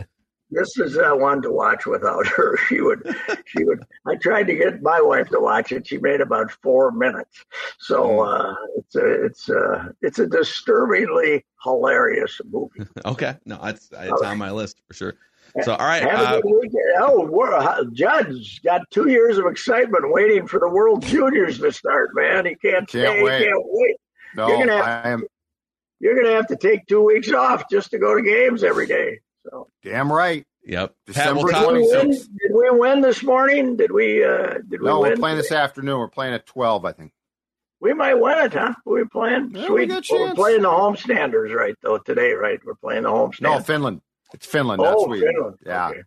This 0.48 0.78
is 0.78 0.96
uh, 0.96 1.10
one 1.10 1.42
to 1.42 1.50
watch 1.50 1.86
without 1.86 2.24
her. 2.36 2.56
She 2.68 2.80
would, 2.80 3.02
she 3.46 3.64
would. 3.64 3.80
I 4.06 4.14
tried 4.14 4.44
to 4.46 4.54
get 4.54 4.80
my 4.80 5.00
wife 5.00 5.28
to 5.30 5.40
watch 5.40 5.72
it. 5.72 5.88
She 5.88 5.98
made 5.98 6.20
about 6.20 6.52
four 6.62 6.92
minutes. 6.92 7.44
So 7.80 8.04
Mm. 8.04 8.52
uh, 8.52 8.54
it's 8.76 8.94
a, 8.94 9.24
it's 9.24 9.48
a, 9.48 9.92
it's 10.02 10.18
a 10.20 10.26
disturbingly 10.28 11.44
hilarious 11.64 12.40
movie. 12.48 12.86
okay, 13.04 13.34
no, 13.44 13.58
it's 13.64 13.90
it's 13.92 14.22
on 14.22 14.38
my 14.38 14.52
list 14.52 14.80
for 14.86 14.94
sure. 14.94 15.14
So 15.62 15.72
all 15.74 15.84
right, 15.86 16.02
Have 16.02 16.20
uh, 16.34 16.38
a 16.38 16.42
good 16.42 16.54
weekend. 16.60 16.82
Oh, 17.00 17.26
we're, 17.26 17.52
uh, 17.52 17.82
Judd's 17.92 18.60
got 18.60 18.82
two 18.92 19.08
years 19.10 19.38
of 19.38 19.46
excitement 19.46 20.12
waiting 20.12 20.46
for 20.46 20.60
the 20.60 20.68
World 20.68 21.02
Juniors 21.02 21.58
to 21.58 21.72
start. 21.72 22.10
Man, 22.14 22.46
he 22.46 22.54
can't, 22.54 22.86
Can't 22.88 22.88
stay. 22.88 23.22
wait. 23.22 23.38
He 23.40 23.44
can't 23.46 23.62
wait. 23.64 23.96
No, 24.36 24.48
You're 24.48 24.58
gonna 24.58 24.76
have- 24.84 25.06
I 25.06 25.08
am 25.10 25.24
You're 26.00 26.14
going 26.14 26.26
to 26.26 26.32
have 26.34 26.46
to 26.48 26.56
take 26.56 26.86
two 26.86 27.02
weeks 27.02 27.32
off 27.32 27.64
just 27.70 27.90
to 27.92 27.98
go 27.98 28.14
to 28.14 28.20
games 28.22 28.62
every 28.62 28.86
day. 28.86 29.20
So. 29.50 29.68
damn 29.82 30.12
right. 30.12 30.44
yep. 30.64 30.94
Pat, 31.06 31.14
December 31.14 31.44
we'll 31.44 31.46
Did 31.52 31.72
we, 31.72 31.86
26th. 31.86 32.02
win? 32.02 32.10
did 32.10 32.52
we 32.52 32.70
win 32.78 33.00
this 33.00 33.22
morning? 33.22 33.76
Did 33.76 33.92
we? 33.92 34.22
Uh, 34.24 34.54
did 34.68 34.80
we 34.80 34.86
No, 34.86 35.00
win? 35.00 35.12
we're 35.12 35.16
playing 35.16 35.38
this 35.38 35.52
afternoon. 35.52 35.98
We're 35.98 36.08
playing 36.08 36.34
at 36.34 36.44
twelve, 36.46 36.84
I 36.84 36.92
think. 36.92 37.12
We 37.80 37.94
might 37.94 38.14
win 38.14 38.38
it, 38.44 38.52
huh? 38.54 38.74
We're 38.84 39.06
playing. 39.06 39.52
Yeah, 39.54 39.70
we 39.70 39.86
Sweet. 39.86 39.88
got 39.88 40.10
a 40.10 40.14
Well, 40.14 40.28
we're 40.28 40.34
playing 40.34 40.62
the 40.62 40.68
homestanders, 40.68 41.54
right? 41.54 41.74
Though 41.82 41.98
today, 41.98 42.32
right? 42.32 42.58
We're 42.64 42.74
playing 42.74 43.04
the 43.04 43.10
No, 43.10 43.28
homestanders. 43.28 43.66
Finland. 43.66 44.00
It's 44.34 44.46
Finland. 44.46 44.82
That's 44.82 44.96
oh, 44.98 45.04
sweet. 45.06 45.20
Finland. 45.24 45.56
Yeah. 45.64 45.88
Okay. 45.90 46.02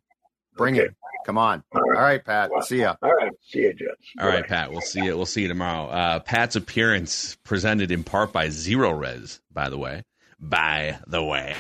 Bring 0.58 0.76
Okay. 0.76 0.86
it. 0.88 0.96
Come 1.26 1.38
on. 1.38 1.64
All 1.74 1.82
All 1.82 1.92
right. 1.92 2.02
right, 2.02 2.26
Pat. 2.26 2.52
See 2.66 2.80
ya. 2.80 2.96
All 3.02 3.12
right. 3.12 3.32
See 3.42 3.60
you, 3.60 3.74
Jets. 3.74 4.12
All 4.20 4.28
right, 4.28 4.46
Pat. 4.48 4.72
We'll 4.72 4.82
see 4.82 5.04
you. 5.04 5.16
We'll 5.18 5.26
see 5.26 5.44
you 5.44 5.48
tomorrow. 5.48 5.88
Uh, 5.90 6.20
Pat's 6.20 6.56
appearance 6.56 7.36
presented 7.44 7.92
in 7.92 8.04
part 8.04 8.32
by 8.32 8.48
Zerorez. 8.48 9.40
By 9.52 9.70
the 9.70 9.78
way, 9.78 10.04
by 10.40 10.98
the 11.08 11.24
way, 11.24 11.56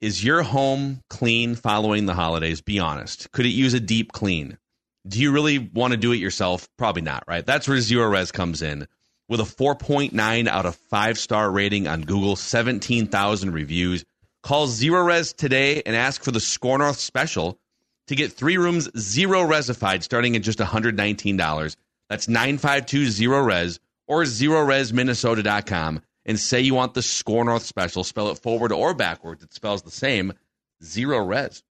is 0.00 0.24
your 0.24 0.42
home 0.42 1.02
clean 1.10 1.54
following 1.56 2.06
the 2.06 2.14
holidays? 2.14 2.60
Be 2.60 2.78
honest. 2.78 3.30
Could 3.32 3.46
it 3.46 3.50
use 3.50 3.74
a 3.74 3.80
deep 3.80 4.12
clean? 4.12 4.56
Do 5.06 5.20
you 5.20 5.30
really 5.32 5.58
want 5.58 5.92
to 5.92 5.96
do 5.96 6.12
it 6.12 6.16
yourself? 6.16 6.68
Probably 6.78 7.02
not, 7.02 7.24
right? 7.28 7.44
That's 7.44 7.68
where 7.68 7.78
Zerorez 7.78 8.32
comes 8.32 8.62
in. 8.62 8.86
With 9.28 9.40
a 9.40 9.44
4.9 9.44 10.46
out 10.46 10.66
of 10.66 10.76
5 10.76 11.18
star 11.18 11.50
rating 11.50 11.88
on 11.88 12.02
Google, 12.02 12.36
17,000 12.36 13.52
reviews. 13.52 14.04
Call 14.42 14.68
Zerorez 14.68 15.34
today 15.34 15.82
and 15.84 15.96
ask 15.96 16.22
for 16.22 16.30
the 16.30 16.38
Score 16.40 16.78
North 16.78 17.00
special 17.00 17.58
to 18.08 18.14
get 18.14 18.32
three 18.32 18.56
rooms 18.56 18.88
zero 18.98 19.40
resified 19.42 20.02
starting 20.02 20.36
at 20.36 20.42
just 20.42 20.58
$119. 20.58 21.76
That's 22.08 22.28
9520 22.28 23.26
res 23.26 23.80
or 24.06 24.24
zero 24.24 24.62
res 24.62 24.92
zerorezminnesota.com 24.92 26.02
and 26.24 26.38
say 26.38 26.60
you 26.60 26.74
want 26.74 26.94
the 26.94 27.02
Score 27.02 27.44
North 27.44 27.64
special. 27.64 28.04
Spell 28.04 28.28
it 28.28 28.38
forward 28.38 28.72
or 28.72 28.94
backwards. 28.94 29.42
It 29.42 29.54
spells 29.54 29.82
the 29.82 29.90
same. 29.90 30.32
Zero 30.82 31.24
res. 31.24 31.62